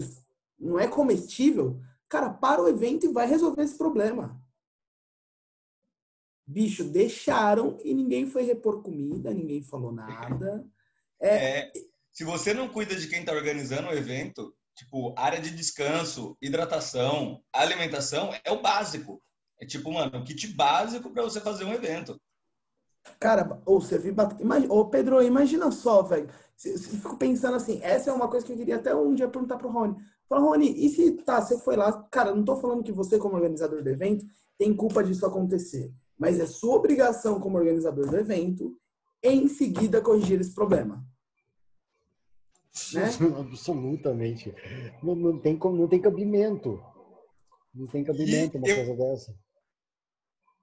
não 0.57 0.79
é 0.79 0.87
comestível, 0.87 1.79
cara, 2.07 2.31
para 2.31 2.63
o 2.63 2.67
evento 2.67 3.05
e 3.05 3.13
vai 3.13 3.27
resolver 3.27 3.61
esse 3.61 3.77
problema. 3.77 4.41
Bicho, 6.47 6.83
deixaram 6.83 7.77
e 7.83 7.93
ninguém 7.93 8.25
foi 8.25 8.41
repor 8.41 8.81
comida, 8.81 9.31
ninguém 9.31 9.61
falou 9.61 9.91
nada. 9.91 10.67
É, 11.21 11.59
é 11.59 11.71
se 12.11 12.23
você 12.23 12.55
não 12.55 12.67
cuida 12.67 12.95
de 12.95 13.07
quem 13.07 13.19
está 13.19 13.33
organizando 13.33 13.89
o 13.89 13.93
evento, 13.93 14.57
tipo, 14.79 15.13
área 15.17 15.41
de 15.41 15.51
descanso, 15.51 16.37
hidratação, 16.41 17.41
alimentação, 17.53 18.33
é 18.45 18.51
o 18.51 18.61
básico. 18.61 19.21
É 19.59 19.65
tipo, 19.65 19.91
mano, 19.91 20.19
um 20.19 20.23
kit 20.23 20.47
básico 20.55 21.09
para 21.09 21.23
você 21.23 21.41
fazer 21.41 21.65
um 21.65 21.73
evento. 21.73 22.19
Cara, 23.19 23.61
ou 23.65 23.81
você 23.81 23.97
viu. 23.97 24.15
Imagina, 24.39 24.73
ô 24.73 24.85
Pedro, 24.85 25.21
imagina 25.21 25.69
só, 25.71 26.01
velho. 26.01 26.29
Fico 26.57 27.17
pensando 27.17 27.55
assim, 27.55 27.79
essa 27.81 28.09
é 28.09 28.13
uma 28.13 28.29
coisa 28.29 28.45
que 28.45 28.53
eu 28.53 28.57
queria 28.57 28.77
até 28.77 28.95
um 28.95 29.13
dia 29.13 29.27
perguntar 29.27 29.57
pro 29.57 29.69
Rony. 29.69 29.97
Fala, 30.27 30.41
Rony, 30.41 30.73
e 30.85 30.89
se 30.89 31.11
tá, 31.23 31.41
você 31.41 31.57
foi 31.59 31.75
lá, 31.75 31.91
cara, 32.03 32.33
não 32.33 32.45
tô 32.45 32.55
falando 32.55 32.83
que 32.83 32.91
você, 32.91 33.17
como 33.17 33.35
organizador 33.35 33.83
do 33.83 33.89
evento, 33.89 34.25
tem 34.57 34.73
culpa 34.73 35.03
disso 35.03 35.25
acontecer. 35.25 35.93
Mas 36.17 36.39
é 36.39 36.45
sua 36.45 36.75
obrigação 36.75 37.39
como 37.39 37.57
organizador 37.57 38.09
do 38.09 38.17
evento, 38.17 38.77
em 39.21 39.47
seguida, 39.49 40.01
corrigir 40.01 40.39
esse 40.39 40.53
problema. 40.53 41.03
Né? 42.93 43.03
Absolutamente. 43.39 44.53
Não, 45.01 45.15
não, 45.15 45.39
tem, 45.39 45.57
não 45.57 45.87
tem 45.87 46.01
cabimento. 46.01 46.83
Não 47.73 47.87
tem 47.87 48.03
cabimento 48.03 48.57
e 48.57 48.59
uma 48.59 48.67
eu, 48.67 48.75
coisa 48.75 48.95
dessa. 48.95 49.35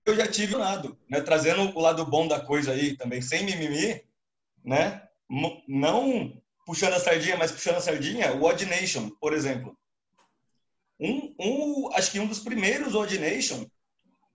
Eu 0.04 0.14
já 0.14 0.26
tive 0.26 0.54
um 0.54 0.58
lado, 0.58 0.96
né? 1.10 1.20
Trazendo 1.20 1.76
o 1.76 1.80
lado 1.80 2.04
bom 2.06 2.28
da 2.28 2.40
coisa 2.40 2.72
aí 2.72 2.96
também, 2.96 3.20
sem 3.20 3.44
mimimi, 3.44 4.02
né? 4.64 5.02
Não 5.66 6.40
puxando 6.64 6.94
a 6.94 7.00
sardinha, 7.00 7.36
mas 7.36 7.52
puxando 7.52 7.76
a 7.76 7.80
sardinha, 7.80 8.34
o 8.34 8.44
Odd 8.44 8.66
Nation, 8.66 9.10
por 9.20 9.32
exemplo. 9.32 9.76
Um, 10.98 11.34
um, 11.38 11.92
acho 11.94 12.10
que 12.10 12.20
um 12.20 12.26
dos 12.26 12.40
primeiros 12.40 12.94
Odd 12.94 13.18
Nation, 13.18 13.66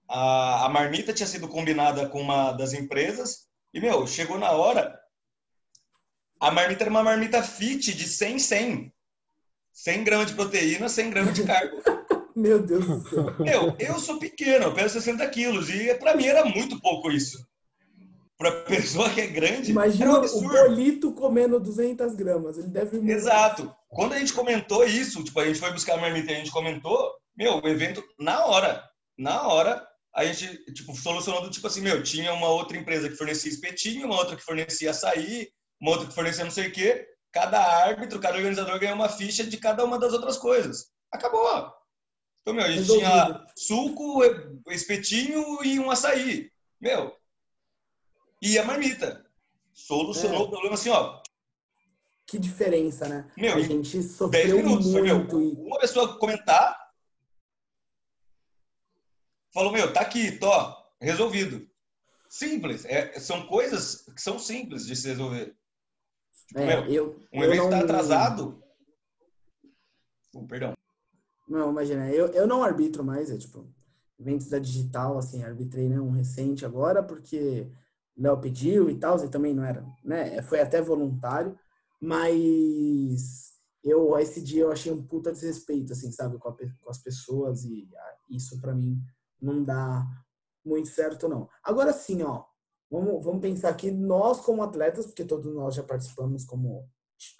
a, 0.08 0.66
a 0.66 0.70
marmita 0.70 1.14
tinha 1.14 1.28
sido 1.28 1.48
combinada 1.48 2.08
com 2.08 2.22
uma 2.22 2.54
das 2.54 2.74
empresas 2.74 3.48
e, 3.74 3.80
meu, 3.80 4.06
chegou 4.08 4.38
na 4.38 4.52
hora, 4.52 5.01
a 6.42 6.50
marmita 6.50 6.84
era 6.84 6.90
uma 6.90 7.04
marmita 7.04 7.44
fit 7.44 7.94
de 7.94 8.08
100 8.08 8.40
100. 8.40 8.94
100 9.72 10.04
gramas 10.04 10.28
de 10.28 10.34
proteína, 10.34 10.90
100 10.90 11.10
gramas 11.12 11.34
de 11.36 11.44
carbo. 11.44 11.78
Meu 12.36 12.60
Deus 12.60 12.86
do 12.86 13.10
céu. 13.10 13.36
Meu, 13.40 13.76
eu 13.78 14.00
sou 14.00 14.18
pequeno, 14.18 14.66
eu 14.66 14.74
peso 14.74 14.94
60 14.94 15.28
quilos 15.30 15.70
e 15.70 15.94
para 15.96 16.16
mim 16.16 16.26
era 16.26 16.44
muito 16.44 16.80
pouco 16.82 17.12
isso. 17.12 17.46
Para 18.38 18.64
pessoa 18.64 19.10
que 19.10 19.22
é 19.22 19.28
grande, 19.28 19.70
Imagina 19.70 20.20
um 20.20 20.24
o 20.24 20.42
Bolito 20.42 21.12
comendo 21.12 21.60
200 21.60 22.16
gramas. 22.16 22.58
Ele 22.58 22.70
deve 22.70 22.98
Exato. 23.12 23.72
Quando 23.88 24.14
a 24.14 24.20
gente 24.20 24.34
comentou 24.34 24.84
isso, 24.84 25.24
tipo, 25.24 25.40
a 25.40 25.46
gente 25.46 25.60
foi 25.60 25.72
buscar 25.72 25.94
a 25.94 26.02
marmita 26.02 26.32
e 26.32 26.36
a 26.36 26.38
gente 26.40 26.50
comentou, 26.50 27.12
meu, 27.38 27.62
o 27.62 27.68
evento, 27.68 28.04
na 28.20 28.46
hora, 28.46 28.84
na 29.16 29.48
hora, 29.48 29.86
a 30.16 30.26
gente, 30.26 30.58
tipo, 30.74 30.96
solucionou 30.96 31.44
do 31.44 31.52
tipo 31.52 31.68
assim, 31.68 31.82
meu, 31.82 32.02
tinha 32.02 32.34
uma 32.34 32.48
outra 32.48 32.78
empresa 32.78 33.10
que 33.10 33.16
fornecia 33.16 33.52
espetinho, 33.52 34.08
uma 34.08 34.18
outra 34.18 34.36
que 34.36 34.44
fornecia 34.44 34.90
açaí, 34.90 35.50
uma 35.82 35.92
outra 35.92 36.08
que 36.08 36.14
fornecia 36.14 36.44
não 36.44 36.52
sei 36.52 36.68
o 36.68 36.72
quê. 36.72 37.08
Cada 37.32 37.60
árbitro, 37.60 38.20
cada 38.20 38.38
organizador 38.38 38.80
ganhou 38.80 38.96
uma 38.96 39.10
ficha 39.10 39.44
de 39.44 39.58
cada 39.58 39.84
uma 39.84 39.98
das 39.98 40.14
outras 40.14 40.38
coisas. 40.38 40.92
Acabou. 41.12 41.74
Então, 42.42 42.54
meu, 42.54 42.64
a 42.64 42.68
gente 42.68 42.80
Resolvido. 42.80 43.08
tinha 43.08 43.46
suco, 43.56 44.24
espetinho 44.70 45.64
e 45.64 45.80
um 45.80 45.90
açaí. 45.90 46.52
Meu. 46.80 47.16
E 48.42 48.58
a 48.58 48.66
marmita. 48.66 49.26
Solucionou 49.74 50.42
é. 50.42 50.44
o 50.44 50.50
problema 50.50 50.76
assim, 50.76 50.90
ó. 50.90 51.22
Que 52.28 52.38
diferença, 52.38 53.08
né? 53.08 53.32
Meu, 53.38 53.56
a 53.56 53.62
gente 53.62 54.02
sofreu 54.04 54.58
minutos, 54.58 54.88
muito. 54.88 55.38
Meu, 55.38 55.66
uma 55.66 55.80
pessoa 55.80 56.18
comentar 56.18 56.80
falou, 59.54 59.72
meu, 59.72 59.92
tá 59.92 60.02
aqui, 60.02 60.38
tô, 60.38 60.52
resolvido. 61.00 61.70
Simples. 62.30 62.86
É, 62.86 63.20
são 63.20 63.46
coisas 63.48 64.06
que 64.16 64.22
são 64.22 64.40
simples 64.40 64.86
de 64.86 64.96
se 64.96 65.10
resolver. 65.10 65.56
Tipo, 66.52 66.60
é, 66.60 66.66
meu, 66.66 66.86
eu, 66.94 67.20
um 67.32 67.44
eu 67.44 67.54
evento 67.54 67.64
está 67.64 67.80
atrasado. 67.80 68.62
Oh, 70.36 70.46
perdão. 70.46 70.74
Não, 71.48 71.72
imagina, 71.72 72.10
eu, 72.12 72.28
eu 72.28 72.46
não 72.46 72.62
arbitro 72.62 73.06
mais, 73.06 73.32
é 73.32 73.38
tipo, 73.38 73.74
eventos 74.20 74.50
da 74.50 74.60
digital, 74.60 75.18
assim, 75.18 75.44
arbitrei 75.44 75.88
né, 75.88 76.00
um 76.00 76.12
recente 76.12 76.66
agora, 76.66 77.02
porque 77.02 77.72
Léo 78.18 78.42
pediu 78.42 78.90
e 78.90 79.00
tal, 79.00 79.24
e 79.24 79.30
também 79.30 79.54
não 79.54 79.64
era, 79.64 79.86
né, 80.04 80.42
foi 80.42 80.60
até 80.60 80.82
voluntário, 80.82 81.58
mas 82.02 83.54
eu, 83.82 84.18
esse 84.20 84.42
dia 84.42 84.64
eu 84.64 84.72
achei 84.74 84.92
um 84.92 85.06
puta 85.06 85.32
desrespeito, 85.32 85.94
assim, 85.94 86.12
sabe, 86.12 86.38
com, 86.38 86.50
a, 86.50 86.54
com 86.54 86.90
as 86.90 86.98
pessoas, 86.98 87.64
e 87.64 87.90
isso 88.30 88.60
para 88.60 88.76
mim 88.76 89.02
não 89.42 89.64
dá 89.64 90.06
muito 90.66 90.90
certo, 90.90 91.30
não. 91.30 91.50
Agora 91.64 91.94
sim, 91.94 92.22
ó, 92.24 92.44
vamos, 92.92 93.24
vamos 93.24 93.42
pensar 93.42 93.70
aqui, 93.70 93.90
nós 93.90 94.42
como 94.42 94.62
atletas, 94.62 95.06
porque 95.06 95.24
todos 95.24 95.54
nós 95.56 95.74
já 95.74 95.82
participamos 95.82 96.44
como 96.44 96.86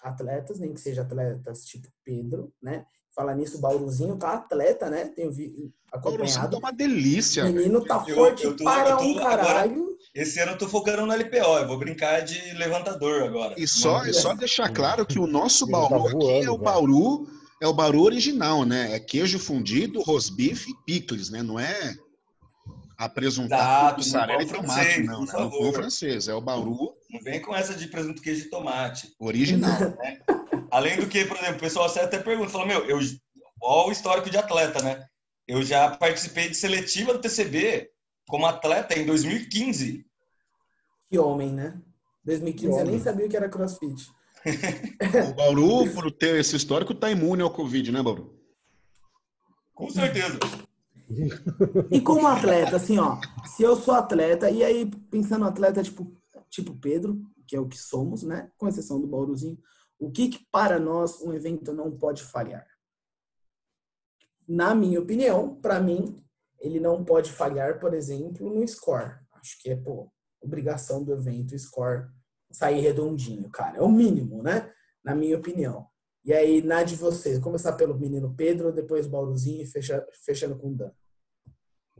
atletas, 0.00 0.58
nem 0.58 0.72
que 0.72 0.80
seja 0.80 1.02
atletas 1.02 1.64
tipo 1.64 1.88
Pedro, 2.02 2.52
né? 2.62 2.86
Falar 3.14 3.34
nisso, 3.34 3.58
o 3.58 3.60
Bauruzinho 3.60 4.16
tá 4.16 4.32
atleta, 4.32 4.88
né? 4.88 5.04
Tenho 5.04 5.30
vi, 5.30 5.70
acompanhado. 5.92 6.52
tá 6.52 6.58
uma 6.58 6.72
delícia. 6.72 7.44
O 7.44 7.52
menino 7.52 7.84
tá 7.84 8.02
eu, 8.08 8.14
forte 8.14 8.44
eu 8.44 8.56
tô, 8.56 8.64
para 8.64 8.96
tô, 8.96 9.04
um 9.04 9.14
caralho. 9.16 9.82
Agora, 9.82 9.92
esse 10.14 10.40
ano 10.40 10.52
eu 10.52 10.58
tô 10.58 10.66
focando 10.66 11.04
no 11.04 11.12
LPO, 11.12 11.58
eu 11.58 11.68
vou 11.68 11.78
brincar 11.78 12.20
de 12.20 12.54
levantador 12.54 13.24
agora. 13.24 13.54
E 13.58 13.68
só, 13.68 14.02
é 14.04 14.12
só 14.12 14.34
deixar 14.34 14.72
claro 14.72 15.04
que 15.04 15.18
o 15.18 15.26
nosso 15.26 15.66
Bauru 15.66 15.88
tá 15.88 15.98
voando, 15.98 16.38
aqui 16.38 16.46
é 16.46 16.50
o 16.50 16.56
Bauru, 16.56 17.26
é 17.60 17.66
o 17.66 17.74
Bauru 17.74 18.02
original, 18.02 18.64
né? 18.64 18.94
É 18.94 19.00
queijo 19.00 19.38
fundido, 19.38 20.00
rosbife 20.00 20.70
e 20.70 20.84
picles, 20.86 21.28
né? 21.28 21.42
Não 21.42 21.60
é 21.60 21.94
apresuntado, 23.04 23.98
mussarela 23.98 24.42
e 24.42 24.46
tomate, 24.46 25.02
não. 25.02 25.24
Né? 25.24 25.32
Não 25.32 25.50
for 25.50 25.72
francês, 25.72 26.28
é 26.28 26.34
o 26.34 26.40
Bauru. 26.40 26.94
Não 27.10 27.20
vem 27.20 27.40
com 27.40 27.54
essa 27.54 27.74
de 27.74 27.88
presunto, 27.88 28.22
queijo 28.22 28.46
e 28.46 28.50
tomate. 28.50 29.14
Original. 29.18 29.72
Né? 30.02 30.20
Além 30.70 30.98
do 30.98 31.06
que, 31.06 31.24
por 31.24 31.36
exemplo, 31.36 31.56
o 31.56 31.60
pessoal 31.60 31.86
até 31.86 32.18
pergunta, 32.18 32.48
fala, 32.48 32.66
meu, 32.66 32.84
eu, 32.86 32.98
olha 33.60 33.88
o 33.88 33.92
histórico 33.92 34.30
de 34.30 34.38
atleta, 34.38 34.82
né? 34.82 35.04
Eu 35.46 35.62
já 35.62 35.90
participei 35.96 36.48
de 36.48 36.54
seletiva 36.54 37.12
do 37.12 37.20
TCB 37.20 37.90
como 38.26 38.46
atleta 38.46 38.98
em 38.98 39.04
2015. 39.04 40.06
Que 41.10 41.18
homem, 41.18 41.52
né? 41.52 41.78
2015 42.24 42.78
eu 42.78 42.86
nem 42.86 42.98
sabia 42.98 43.26
o 43.26 43.28
que 43.28 43.36
era 43.36 43.48
crossfit. 43.48 44.08
o 45.30 45.34
Bauru, 45.34 45.92
por 45.92 46.10
ter 46.10 46.40
esse 46.40 46.56
histórico, 46.56 46.94
tá 46.94 47.10
imune 47.10 47.42
ao 47.42 47.50
Covid, 47.50 47.92
né, 47.92 48.02
Bauru? 48.02 48.34
Com 49.74 49.90
certeza. 49.90 50.38
E 51.90 52.00
como 52.00 52.26
atleta, 52.26 52.76
assim, 52.76 52.98
ó, 52.98 53.18
se 53.44 53.62
eu 53.62 53.76
sou 53.76 53.94
atleta, 53.94 54.50
e 54.50 54.62
aí 54.62 54.90
pensando 55.10 55.44
atleta 55.44 55.82
tipo, 55.82 56.10
tipo 56.50 56.74
Pedro, 56.78 57.20
que 57.46 57.56
é 57.56 57.60
o 57.60 57.68
que 57.68 57.78
somos, 57.78 58.22
né? 58.22 58.50
Com 58.56 58.68
exceção 58.68 59.00
do 59.00 59.06
Bauruzinho, 59.06 59.58
o 59.98 60.10
que, 60.10 60.28
que 60.28 60.46
para 60.50 60.78
nós 60.78 61.20
um 61.20 61.32
evento 61.32 61.72
não 61.72 61.90
pode 61.90 62.22
falhar? 62.22 62.66
Na 64.48 64.74
minha 64.74 65.00
opinião, 65.00 65.54
para 65.56 65.80
mim, 65.80 66.22
ele 66.60 66.80
não 66.80 67.04
pode 67.04 67.30
falhar, 67.30 67.78
por 67.78 67.94
exemplo, 67.94 68.52
no 68.52 68.66
score. 68.66 69.18
Acho 69.32 69.60
que 69.60 69.70
é, 69.70 69.76
pô, 69.76 70.10
obrigação 70.40 71.04
do 71.04 71.12
evento, 71.12 71.58
score 71.58 72.08
sair 72.50 72.80
redondinho, 72.80 73.48
cara. 73.50 73.78
É 73.78 73.82
o 73.82 73.88
mínimo, 73.88 74.42
né? 74.42 74.72
Na 75.04 75.14
minha 75.14 75.36
opinião. 75.36 75.86
E 76.24 76.32
aí, 76.32 76.62
na 76.62 76.84
de 76.84 76.94
vocês, 76.94 77.38
começar 77.38 77.72
pelo 77.72 77.98
menino 77.98 78.34
Pedro, 78.36 78.72
depois 78.72 79.06
o 79.06 79.10
Bauruzinho 79.10 79.62
e 79.62 79.66
fecha, 79.66 80.06
fechando 80.24 80.56
com 80.56 80.68
o 80.68 80.74
Dan. 80.74 80.92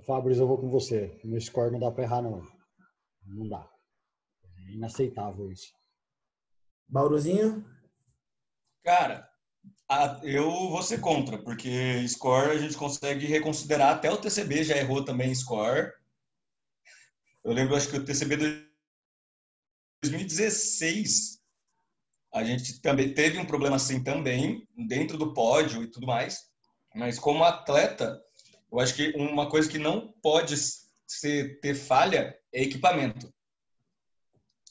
Fabrício, 0.06 0.42
eu 0.42 0.48
vou 0.48 0.58
com 0.58 0.68
você. 0.68 1.18
No 1.24 1.40
score 1.40 1.70
não 1.70 1.78
dá 1.78 1.90
para 1.90 2.04
errar, 2.04 2.22
não. 2.22 2.42
Não 3.26 3.48
dá. 3.48 3.68
É 4.66 4.72
inaceitável 4.72 5.50
isso. 5.50 5.72
Bauruzinho? 6.88 7.64
Cara, 8.84 9.28
eu 10.22 10.50
vou 10.50 10.82
ser 10.82 11.00
contra, 11.00 11.38
porque 11.38 12.06
score 12.08 12.50
a 12.50 12.58
gente 12.58 12.76
consegue 12.76 13.26
reconsiderar, 13.26 13.94
até 13.94 14.10
o 14.10 14.20
TCB 14.20 14.64
já 14.64 14.76
errou 14.76 15.04
também 15.04 15.34
score. 15.34 15.92
Eu 17.44 17.52
lembro, 17.52 17.76
acho 17.76 17.88
que 17.88 17.96
o 17.96 18.04
TCB 18.04 18.36
de 18.36 18.66
2016, 20.02 21.40
a 22.34 22.42
gente 22.42 22.80
também 22.80 23.14
teve 23.14 23.38
um 23.38 23.46
problema 23.46 23.76
assim 23.76 24.02
também, 24.02 24.66
dentro 24.88 25.16
do 25.16 25.32
pódio 25.32 25.82
e 25.82 25.90
tudo 25.90 26.06
mais. 26.06 26.50
Mas 26.94 27.18
como 27.18 27.44
atleta, 27.44 28.20
eu 28.72 28.80
acho 28.80 28.94
que 28.94 29.12
uma 29.16 29.48
coisa 29.48 29.68
que 29.68 29.78
não 29.78 30.12
pode 30.22 30.56
ser, 31.06 31.60
ter 31.60 31.74
falha 31.74 32.34
é 32.52 32.62
equipamento. 32.62 33.32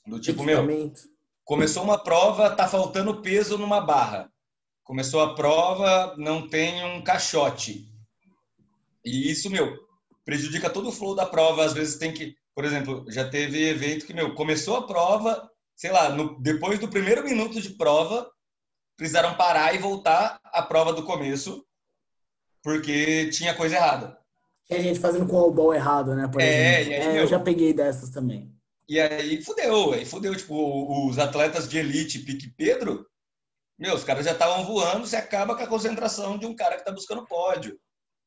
Do 0.05 0.19
tipo, 0.19 0.43
equipamento. 0.43 1.01
meu, 1.01 1.11
começou 1.45 1.83
uma 1.83 2.03
prova, 2.03 2.55
tá 2.55 2.67
faltando 2.67 3.21
peso 3.21 3.57
numa 3.57 3.79
barra 3.79 4.31
Começou 4.83 5.21
a 5.21 5.35
prova, 5.35 6.15
não 6.17 6.49
tem 6.49 6.83
um 6.83 7.01
caixote. 7.01 7.87
E 9.05 9.31
isso, 9.31 9.49
meu, 9.49 9.77
prejudica 10.25 10.69
todo 10.69 10.89
o 10.89 10.91
flow 10.91 11.15
da 11.15 11.25
prova. 11.25 11.63
Às 11.63 11.73
vezes 11.73 11.97
tem 11.97 12.11
que, 12.11 12.35
por 12.53 12.65
exemplo, 12.65 13.05
já 13.07 13.29
teve 13.29 13.69
evento 13.69 14.05
que, 14.05 14.13
meu, 14.13 14.35
começou 14.35 14.75
a 14.75 14.85
prova, 14.85 15.49
sei 15.77 15.91
lá, 15.91 16.09
no, 16.09 16.37
depois 16.41 16.77
do 16.77 16.89
primeiro 16.89 17.23
minuto 17.23 17.61
de 17.61 17.69
prova, 17.69 18.29
precisaram 18.97 19.37
parar 19.37 19.73
e 19.73 19.77
voltar 19.77 20.41
a 20.43 20.61
prova 20.61 20.91
do 20.91 21.05
começo, 21.05 21.65
porque 22.63 23.29
tinha 23.29 23.55
coisa 23.55 23.75
errada. 23.75 24.17
Tem 24.67 24.81
gente 24.81 24.99
fazendo 24.99 25.27
com 25.27 25.37
o 25.37 25.51
ball 25.51 25.73
errado, 25.73 26.15
né? 26.15 26.27
Por 26.27 26.41
É, 26.41 26.81
exemplo. 26.81 26.91
e 26.91 26.95
aí, 26.95 27.17
É, 27.17 27.21
eu 27.21 27.27
já 27.27 27.39
peguei 27.39 27.73
dessas 27.73 28.09
também. 28.09 28.55
E 28.87 28.99
aí 28.99 29.41
fudeu, 29.41 29.93
aí 29.93 30.05
fudeu. 30.05 30.35
Tipo, 30.35 31.07
os 31.07 31.17
atletas 31.17 31.67
de 31.69 31.77
elite, 31.77 32.19
pique 32.19 32.49
Pedro, 32.49 33.05
meu, 33.79 33.95
os 33.95 34.03
caras 34.03 34.25
já 34.25 34.33
estavam 34.33 34.65
voando, 34.65 35.07
você 35.07 35.15
acaba 35.17 35.55
com 35.55 35.63
a 35.63 35.67
concentração 35.67 36.37
de 36.37 36.45
um 36.45 36.55
cara 36.55 36.77
que 36.77 36.85
tá 36.85 36.91
buscando 36.91 37.25
pódio, 37.27 37.79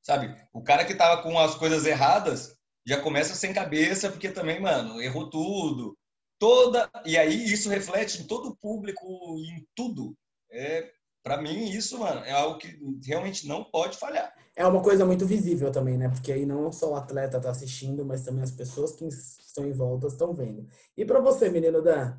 sabe? 0.02 0.34
O 0.52 0.62
cara 0.62 0.84
que 0.84 0.94
tava 0.94 1.22
com 1.22 1.38
as 1.38 1.54
coisas 1.56 1.86
erradas 1.86 2.56
já 2.86 3.00
começa 3.00 3.34
sem 3.34 3.52
cabeça, 3.54 4.10
porque 4.10 4.30
também, 4.30 4.60
mano, 4.60 5.00
errou 5.02 5.30
tudo. 5.30 5.96
Toda. 6.38 6.90
E 7.06 7.16
aí 7.18 7.44
isso 7.52 7.68
reflete 7.70 8.22
em 8.22 8.26
todo 8.26 8.50
o 8.50 8.56
público, 8.56 9.06
em 9.40 9.66
tudo. 9.74 10.16
É, 10.50 10.90
para 11.24 11.40
mim, 11.40 11.70
isso, 11.70 11.98
mano, 11.98 12.20
é 12.26 12.32
algo 12.32 12.58
que 12.58 12.78
realmente 13.02 13.48
não 13.48 13.64
pode 13.64 13.96
falhar. 13.96 14.32
É 14.54 14.64
uma 14.66 14.82
coisa 14.82 15.06
muito 15.06 15.26
visível 15.26 15.72
também, 15.72 15.96
né? 15.96 16.10
Porque 16.10 16.30
aí 16.30 16.44
não 16.44 16.70
só 16.70 16.92
o 16.92 16.94
atleta 16.94 17.40
tá 17.40 17.50
assistindo, 17.50 18.04
mas 18.04 18.22
também 18.22 18.44
as 18.44 18.50
pessoas 18.50 18.92
que 18.92 19.06
estão 19.06 19.66
em 19.66 19.72
volta 19.72 20.06
estão 20.06 20.34
vendo. 20.34 20.68
E 20.94 21.04
para 21.04 21.20
você, 21.20 21.48
menino 21.48 21.82
Dan? 21.82 22.14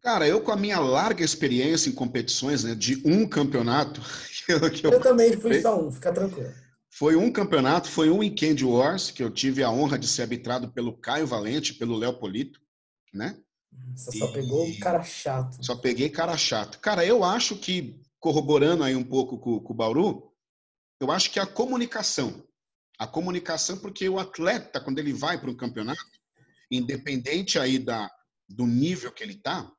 Cara, 0.00 0.26
eu 0.26 0.40
com 0.40 0.50
a 0.50 0.56
minha 0.56 0.80
larga 0.80 1.22
experiência 1.22 1.90
em 1.90 1.92
competições, 1.92 2.64
né, 2.64 2.74
de 2.74 3.02
um 3.04 3.28
campeonato, 3.28 4.00
que 4.46 4.52
eu, 4.52 4.70
que 4.70 4.86
eu 4.86 4.92
Eu 4.92 5.00
também 5.00 5.36
fui 5.36 5.60
só 5.60 5.78
um, 5.78 5.92
fica 5.92 6.10
tranquilo. 6.10 6.50
foi 6.88 7.16
um 7.16 7.30
campeonato, 7.30 7.86
foi 7.86 8.08
um 8.08 8.20
Weekend 8.20 8.64
Wars, 8.64 9.10
que 9.10 9.22
eu 9.22 9.30
tive 9.30 9.62
a 9.62 9.70
honra 9.70 9.98
de 9.98 10.08
ser 10.08 10.22
arbitrado 10.22 10.72
pelo 10.72 10.96
Caio 10.96 11.26
Valente, 11.26 11.74
pelo 11.74 11.98
Léo 11.98 12.18
Polito, 12.18 12.60
né? 13.12 13.36
Você 13.94 14.18
só 14.18 14.26
E- 14.26 14.32
pegou 14.32 14.66
um 14.66 14.78
cara 14.78 15.02
chato. 15.02 15.64
Só 15.64 15.76
peguei 15.76 16.08
cara 16.08 16.36
chato. 16.36 16.78
Cara, 16.80 17.04
eu 17.04 17.22
acho 17.24 17.56
que, 17.56 18.00
corroborando 18.18 18.82
aí 18.84 18.94
um 18.94 19.04
pouco 19.04 19.38
com, 19.38 19.60
com 19.60 19.72
o 19.72 19.76
Bauru, 19.76 20.32
eu 21.00 21.10
acho 21.10 21.30
que 21.30 21.40
a 21.40 21.46
comunicação. 21.46 22.44
A 22.98 23.06
comunicação, 23.06 23.78
porque 23.78 24.08
o 24.08 24.18
atleta, 24.18 24.80
quando 24.80 24.98
ele 24.98 25.12
vai 25.12 25.40
para 25.40 25.50
um 25.50 25.56
campeonato, 25.56 26.00
independente 26.70 27.58
aí 27.58 27.78
da, 27.78 28.10
do 28.48 28.66
nível 28.66 29.10
que 29.12 29.22
ele 29.22 29.34
tá, 29.34 29.70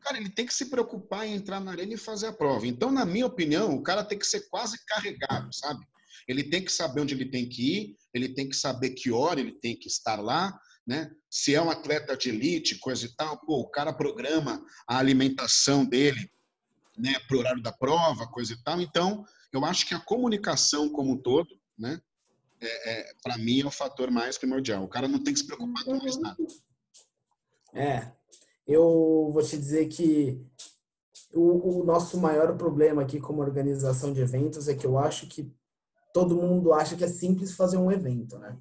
cara, 0.00 0.16
ele 0.16 0.30
tem 0.30 0.46
que 0.46 0.54
se 0.54 0.66
preocupar 0.70 1.26
em 1.26 1.34
entrar 1.34 1.60
na 1.60 1.72
arena 1.72 1.94
e 1.94 1.98
fazer 1.98 2.28
a 2.28 2.32
prova. 2.32 2.66
Então, 2.66 2.90
na 2.90 3.04
minha 3.04 3.26
opinião, 3.26 3.74
o 3.74 3.82
cara 3.82 4.04
tem 4.04 4.18
que 4.18 4.26
ser 4.26 4.48
quase 4.48 4.78
carregado, 4.86 5.52
sabe? 5.54 5.84
Ele 6.28 6.44
tem 6.44 6.64
que 6.64 6.72
saber 6.72 7.00
onde 7.00 7.14
ele 7.14 7.26
tem 7.26 7.48
que 7.48 7.76
ir, 7.76 7.96
ele 8.14 8.28
tem 8.30 8.48
que 8.48 8.56
saber 8.56 8.90
que 8.90 9.10
hora 9.10 9.40
ele 9.40 9.52
tem 9.52 9.76
que 9.76 9.88
estar 9.88 10.20
lá, 10.20 10.58
né? 10.90 11.08
Se 11.30 11.54
é 11.54 11.62
um 11.62 11.70
atleta 11.70 12.16
de 12.16 12.30
elite, 12.30 12.80
coisa 12.80 13.06
e 13.06 13.14
tal, 13.14 13.38
pô, 13.38 13.60
o 13.60 13.70
cara 13.70 13.92
programa 13.92 14.60
a 14.88 14.98
alimentação 14.98 15.84
dele, 15.84 16.28
né, 16.98 17.14
pro 17.28 17.38
horário 17.38 17.62
da 17.62 17.70
prova, 17.70 18.26
coisa 18.26 18.52
e 18.54 18.60
tal. 18.64 18.80
Então, 18.80 19.24
eu 19.52 19.64
acho 19.64 19.86
que 19.86 19.94
a 19.94 20.00
comunicação 20.00 20.90
como 20.90 21.12
um 21.12 21.16
todo, 21.16 21.48
né, 21.78 22.00
é, 22.60 23.14
para 23.22 23.38
mim 23.38 23.60
é 23.60 23.66
o 23.66 23.70
fator 23.70 24.10
mais 24.10 24.36
primordial. 24.36 24.82
O 24.82 24.88
cara 24.88 25.06
não 25.06 25.22
tem 25.22 25.32
que 25.32 25.38
se 25.38 25.46
preocupar 25.46 25.84
com 25.84 25.96
mais 25.96 26.16
nada. 26.18 26.44
É, 27.72 28.10
eu 28.66 29.30
vou 29.32 29.44
te 29.44 29.56
dizer 29.56 29.86
que 29.86 30.44
o, 31.32 31.82
o 31.82 31.84
nosso 31.84 32.18
maior 32.18 32.56
problema 32.56 33.02
aqui 33.02 33.20
como 33.20 33.40
organização 33.40 34.12
de 34.12 34.22
eventos 34.22 34.66
é 34.66 34.74
que 34.74 34.84
eu 34.84 34.98
acho 34.98 35.28
que 35.28 35.54
todo 36.12 36.34
mundo 36.34 36.72
acha 36.72 36.96
que 36.96 37.04
é 37.04 37.08
simples 37.08 37.54
fazer 37.54 37.76
um 37.76 37.92
evento, 37.92 38.36
né? 38.40 38.58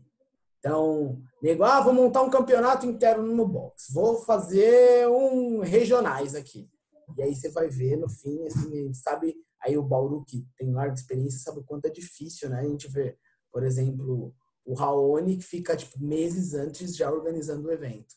Então, 0.59 1.21
nego, 1.41 1.63
ah, 1.63 1.79
vou 1.79 1.93
montar 1.93 2.21
um 2.21 2.29
campeonato 2.29 2.85
interno 2.85 3.33
no 3.33 3.47
box, 3.47 3.93
vou 3.93 4.21
fazer 4.23 5.07
um 5.07 5.61
regionais 5.61 6.35
aqui. 6.35 6.69
E 7.17 7.23
aí 7.23 7.33
você 7.33 7.49
vai 7.49 7.69
ver 7.69 7.97
no 7.97 8.09
fim, 8.09 8.45
assim, 8.45 8.79
a 8.79 8.83
gente 8.83 8.97
sabe, 8.97 9.35
aí 9.61 9.77
o 9.77 9.83
Bauru 9.83 10.23
que 10.25 10.45
tem 10.57 10.71
larga 10.71 10.93
experiência 10.93 11.39
sabe 11.39 11.59
o 11.59 11.63
quanto 11.63 11.85
é 11.85 11.89
difícil, 11.89 12.49
né? 12.49 12.59
A 12.59 12.67
gente 12.67 12.87
vê, 12.89 13.17
por 13.51 13.63
exemplo, 13.63 14.35
o 14.65 14.73
Raoni 14.73 15.37
que 15.37 15.43
fica 15.43 15.75
tipo 15.75 15.99
meses 15.99 16.53
antes 16.53 16.95
já 16.95 17.11
organizando 17.11 17.67
o 17.67 17.71
evento. 17.71 18.15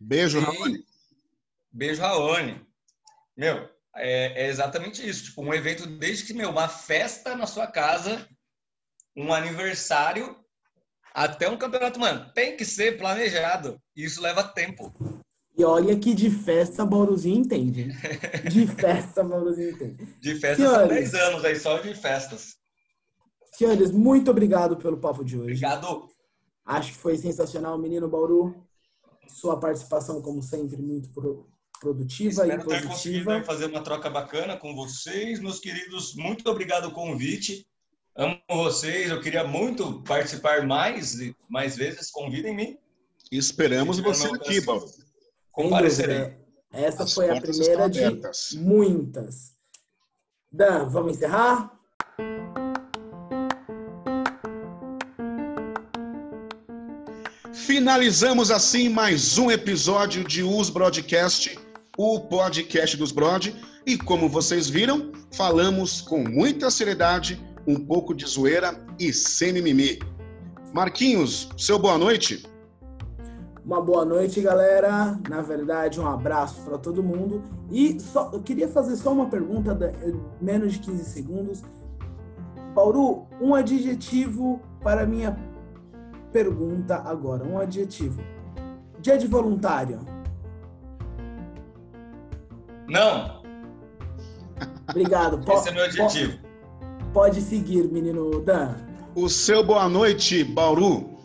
Beijo. 0.00 0.40
Raoni. 0.40 0.84
Beijo, 1.70 2.00
Raoni. 2.00 2.64
Meu, 3.36 3.68
é, 3.94 4.44
é 4.44 4.48
exatamente 4.48 5.06
isso. 5.06 5.24
Tipo, 5.24 5.42
um 5.42 5.52
evento 5.52 5.86
desde 5.86 6.24
que, 6.24 6.32
meu, 6.32 6.50
uma 6.50 6.68
festa 6.68 7.36
na 7.36 7.46
sua 7.46 7.66
casa, 7.66 8.26
um 9.14 9.32
aniversário, 9.32 10.36
até 11.24 11.48
um 11.48 11.56
campeonato, 11.56 11.98
mano, 11.98 12.30
tem 12.34 12.56
que 12.56 12.64
ser 12.64 12.98
planejado. 12.98 13.80
Isso 13.96 14.20
leva 14.20 14.44
tempo. 14.44 14.92
E 15.58 15.64
olha 15.64 15.98
que 15.98 16.12
de 16.14 16.28
festa 16.30 16.84
Bauruzinho 16.84 17.38
entende. 17.40 17.88
De 18.50 18.66
festa 18.66 19.24
Bauruzinho 19.24 19.70
entende. 19.70 20.04
De 20.20 20.34
festa 20.34 20.62
são 20.62 20.74
Senhores. 20.74 21.10
10 21.10 21.14
anos 21.14 21.44
aí, 21.44 21.56
só 21.58 21.78
de 21.78 21.94
festas. 21.94 22.56
Senhores, 23.52 23.90
muito 23.90 24.30
obrigado 24.30 24.76
pelo 24.76 24.98
papo 24.98 25.24
de 25.24 25.36
hoje. 25.36 25.44
Obrigado. 25.64 26.08
Acho 26.64 26.92
que 26.92 26.98
foi 26.98 27.16
sensacional, 27.16 27.78
menino 27.78 28.08
Bauru. 28.08 28.54
Sua 29.28 29.58
participação, 29.58 30.20
como 30.20 30.42
sempre, 30.42 30.76
muito 30.76 31.10
pro- 31.10 31.48
produtiva 31.80 32.42
Espero 32.42 32.62
e 32.62 32.64
ter 32.66 32.82
conseguido 32.86 32.88
positiva. 33.24 33.44
fazer 33.44 33.66
uma 33.66 33.82
troca 33.82 34.10
bacana 34.10 34.56
com 34.56 34.74
vocês, 34.74 35.40
meus 35.40 35.58
queridos. 35.58 36.14
Muito 36.14 36.48
obrigado 36.50 36.88
o 36.88 36.92
convite. 36.92 37.66
Amo 38.18 38.38
vocês. 38.48 39.10
Eu 39.10 39.20
queria 39.20 39.44
muito 39.44 40.00
participar 40.02 40.66
mais, 40.66 41.18
mais 41.50 41.76
vezes. 41.76 42.10
Convidem-me. 42.10 42.78
Esperamos 43.30 43.98
você 43.98 44.28
aqui, 44.28 44.58
Bauru. 44.62 44.88
Sem 44.88 45.04
Comparecerei. 45.52 46.34
Essa 46.72 47.02
As 47.02 47.12
foi 47.12 47.28
a 47.28 47.38
primeira 47.38 47.90
de 47.90 48.02
abertas. 48.02 48.54
muitas. 48.54 49.52
Dan, 50.50 50.88
vamos 50.88 51.16
encerrar? 51.18 51.78
Finalizamos 57.52 58.50
assim 58.50 58.88
mais 58.88 59.36
um 59.36 59.50
episódio 59.50 60.24
de 60.24 60.42
Us 60.42 60.70
Broadcast, 60.70 61.58
o 61.98 62.20
podcast 62.20 62.96
dos 62.96 63.12
Brod. 63.12 63.48
E 63.84 63.98
como 63.98 64.26
vocês 64.26 64.70
viram, 64.70 65.12
falamos 65.32 66.00
com 66.00 66.24
muita 66.26 66.70
seriedade, 66.70 67.38
um 67.66 67.74
pouco 67.76 68.14
de 68.14 68.24
zoeira 68.26 68.80
e 68.98 69.12
sem 69.12 69.52
mimimi. 69.52 69.98
Marquinhos, 70.72 71.48
seu 71.56 71.78
boa 71.78 71.98
noite. 71.98 72.44
Uma 73.64 73.80
boa 73.80 74.04
noite, 74.04 74.40
galera. 74.40 75.18
Na 75.28 75.42
verdade, 75.42 76.00
um 76.00 76.06
abraço 76.06 76.62
para 76.62 76.78
todo 76.78 77.02
mundo. 77.02 77.42
E 77.70 77.98
só, 77.98 78.30
eu 78.32 78.40
queria 78.40 78.68
fazer 78.68 78.94
só 78.96 79.12
uma 79.12 79.26
pergunta, 79.28 79.74
da- 79.74 79.92
menos 80.40 80.74
de 80.74 80.78
15 80.80 81.04
segundos. 81.04 81.64
Bauru, 82.74 83.26
um 83.40 83.54
adjetivo 83.54 84.60
para 84.82 85.02
a 85.02 85.06
minha 85.06 85.36
pergunta 86.32 86.96
agora. 86.96 87.42
Um 87.44 87.58
adjetivo. 87.58 88.20
Dia 89.00 89.18
de 89.18 89.26
voluntário. 89.26 90.00
Não, 92.88 93.42
Obrigado. 94.88 95.38
Po- 95.44 95.52
esse 95.54 95.68
é 95.68 95.72
meu 95.72 95.84
objetivo. 95.84 96.38
Po- 97.16 97.20
pode 97.22 97.40
seguir, 97.40 97.84
menino 97.90 98.40
Dan. 98.42 98.74
O 99.14 99.28
seu 99.28 99.64
boa 99.64 99.88
noite, 99.88 100.44
Bauru. 100.44 101.16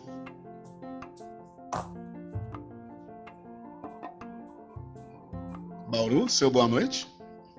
Bauru, 5.88 6.28
seu 6.28 6.50
boa 6.50 6.66
noite. 6.68 7.06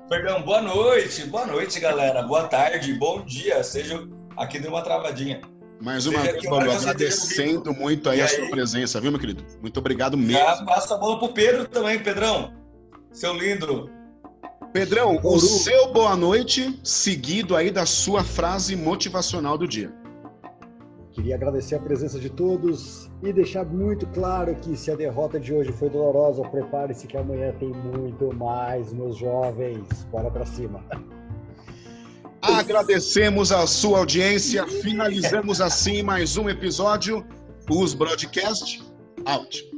Perdão, 0.10 0.42
boa 0.42 0.62
noite. 0.62 1.26
Boa 1.28 1.46
noite, 1.46 1.80
galera. 1.80 2.22
Boa 2.24 2.48
tarde, 2.48 2.94
bom 2.94 3.24
dia. 3.24 3.64
Seja 3.64 4.08
aqui 4.38 4.60
deu 4.60 4.72
uma 4.72 4.82
travadinha. 4.82 5.42
Mais 5.82 6.06
uma 6.06 6.20
Seja 6.22 6.32
vez, 6.34 6.50
Bauru, 6.50 6.66
você 6.72 6.90
agradecendo 6.90 7.74
muito 7.74 8.10
aí 8.10 8.20
E 8.20 8.22
a 8.22 8.26
aí? 8.26 8.30
sua 8.30 8.50
presença, 8.50 9.02
viu, 9.02 9.12
meu 9.12 9.20
querido? 9.20 9.44
Muito 9.62 9.78
obrigado 9.80 10.18
Já 10.18 10.24
mesmo. 10.52 10.66
passa 10.66 10.96
a 10.96 10.98
bola 10.98 11.20
pro 11.20 11.30
Pedro 11.30 11.68
também, 11.68 12.00
Pedrão. 12.02 12.54
Seu 13.12 13.34
lindo. 13.34 13.90
Pedrão, 14.74 15.20
o 15.24 15.40
seu 15.40 15.94
boa 15.94 16.16
noite, 16.18 16.80
seguido 16.84 17.56
aí 17.56 17.70
da 17.70 17.86
sua 17.86 18.24
frase 18.24 18.76
motivacional 18.76 19.56
do 19.56 19.68
dia. 19.68 19.94
Queria 21.12 21.36
agradecer 21.36 21.76
a 21.76 21.80
presença 21.80 22.20
de 22.20 22.28
todos 22.28 23.08
e 23.22 23.32
deixar 23.32 23.66
muito 23.66 24.08
claro 24.08 24.56
que 24.56 24.76
se 24.76 24.90
a 24.90 24.96
derrota 24.96 25.40
de 25.40 25.54
hoje 25.54 25.72
foi 25.72 25.92
dolorosa, 25.92 26.42
prepare-se 26.42 27.06
que 27.06 27.16
amanhã 27.16 27.54
tem 27.60 27.70
muito 27.70 28.36
mais, 28.36 28.92
meus 28.92 29.16
jovens. 29.16 30.08
Bora 30.12 30.32
pra 30.32 30.44
cima. 30.44 30.84
Agradecemos 32.42 33.52
a 33.52 33.68
sua 33.68 34.00
audiência. 34.00 34.66
Finalizamos 34.66 35.62
assim 35.62 36.02
mais 36.02 36.36
um 36.36 36.50
episódio. 36.50 37.24
Os 37.70 37.94
Broadcast. 37.94 38.84
Out. 39.24 39.73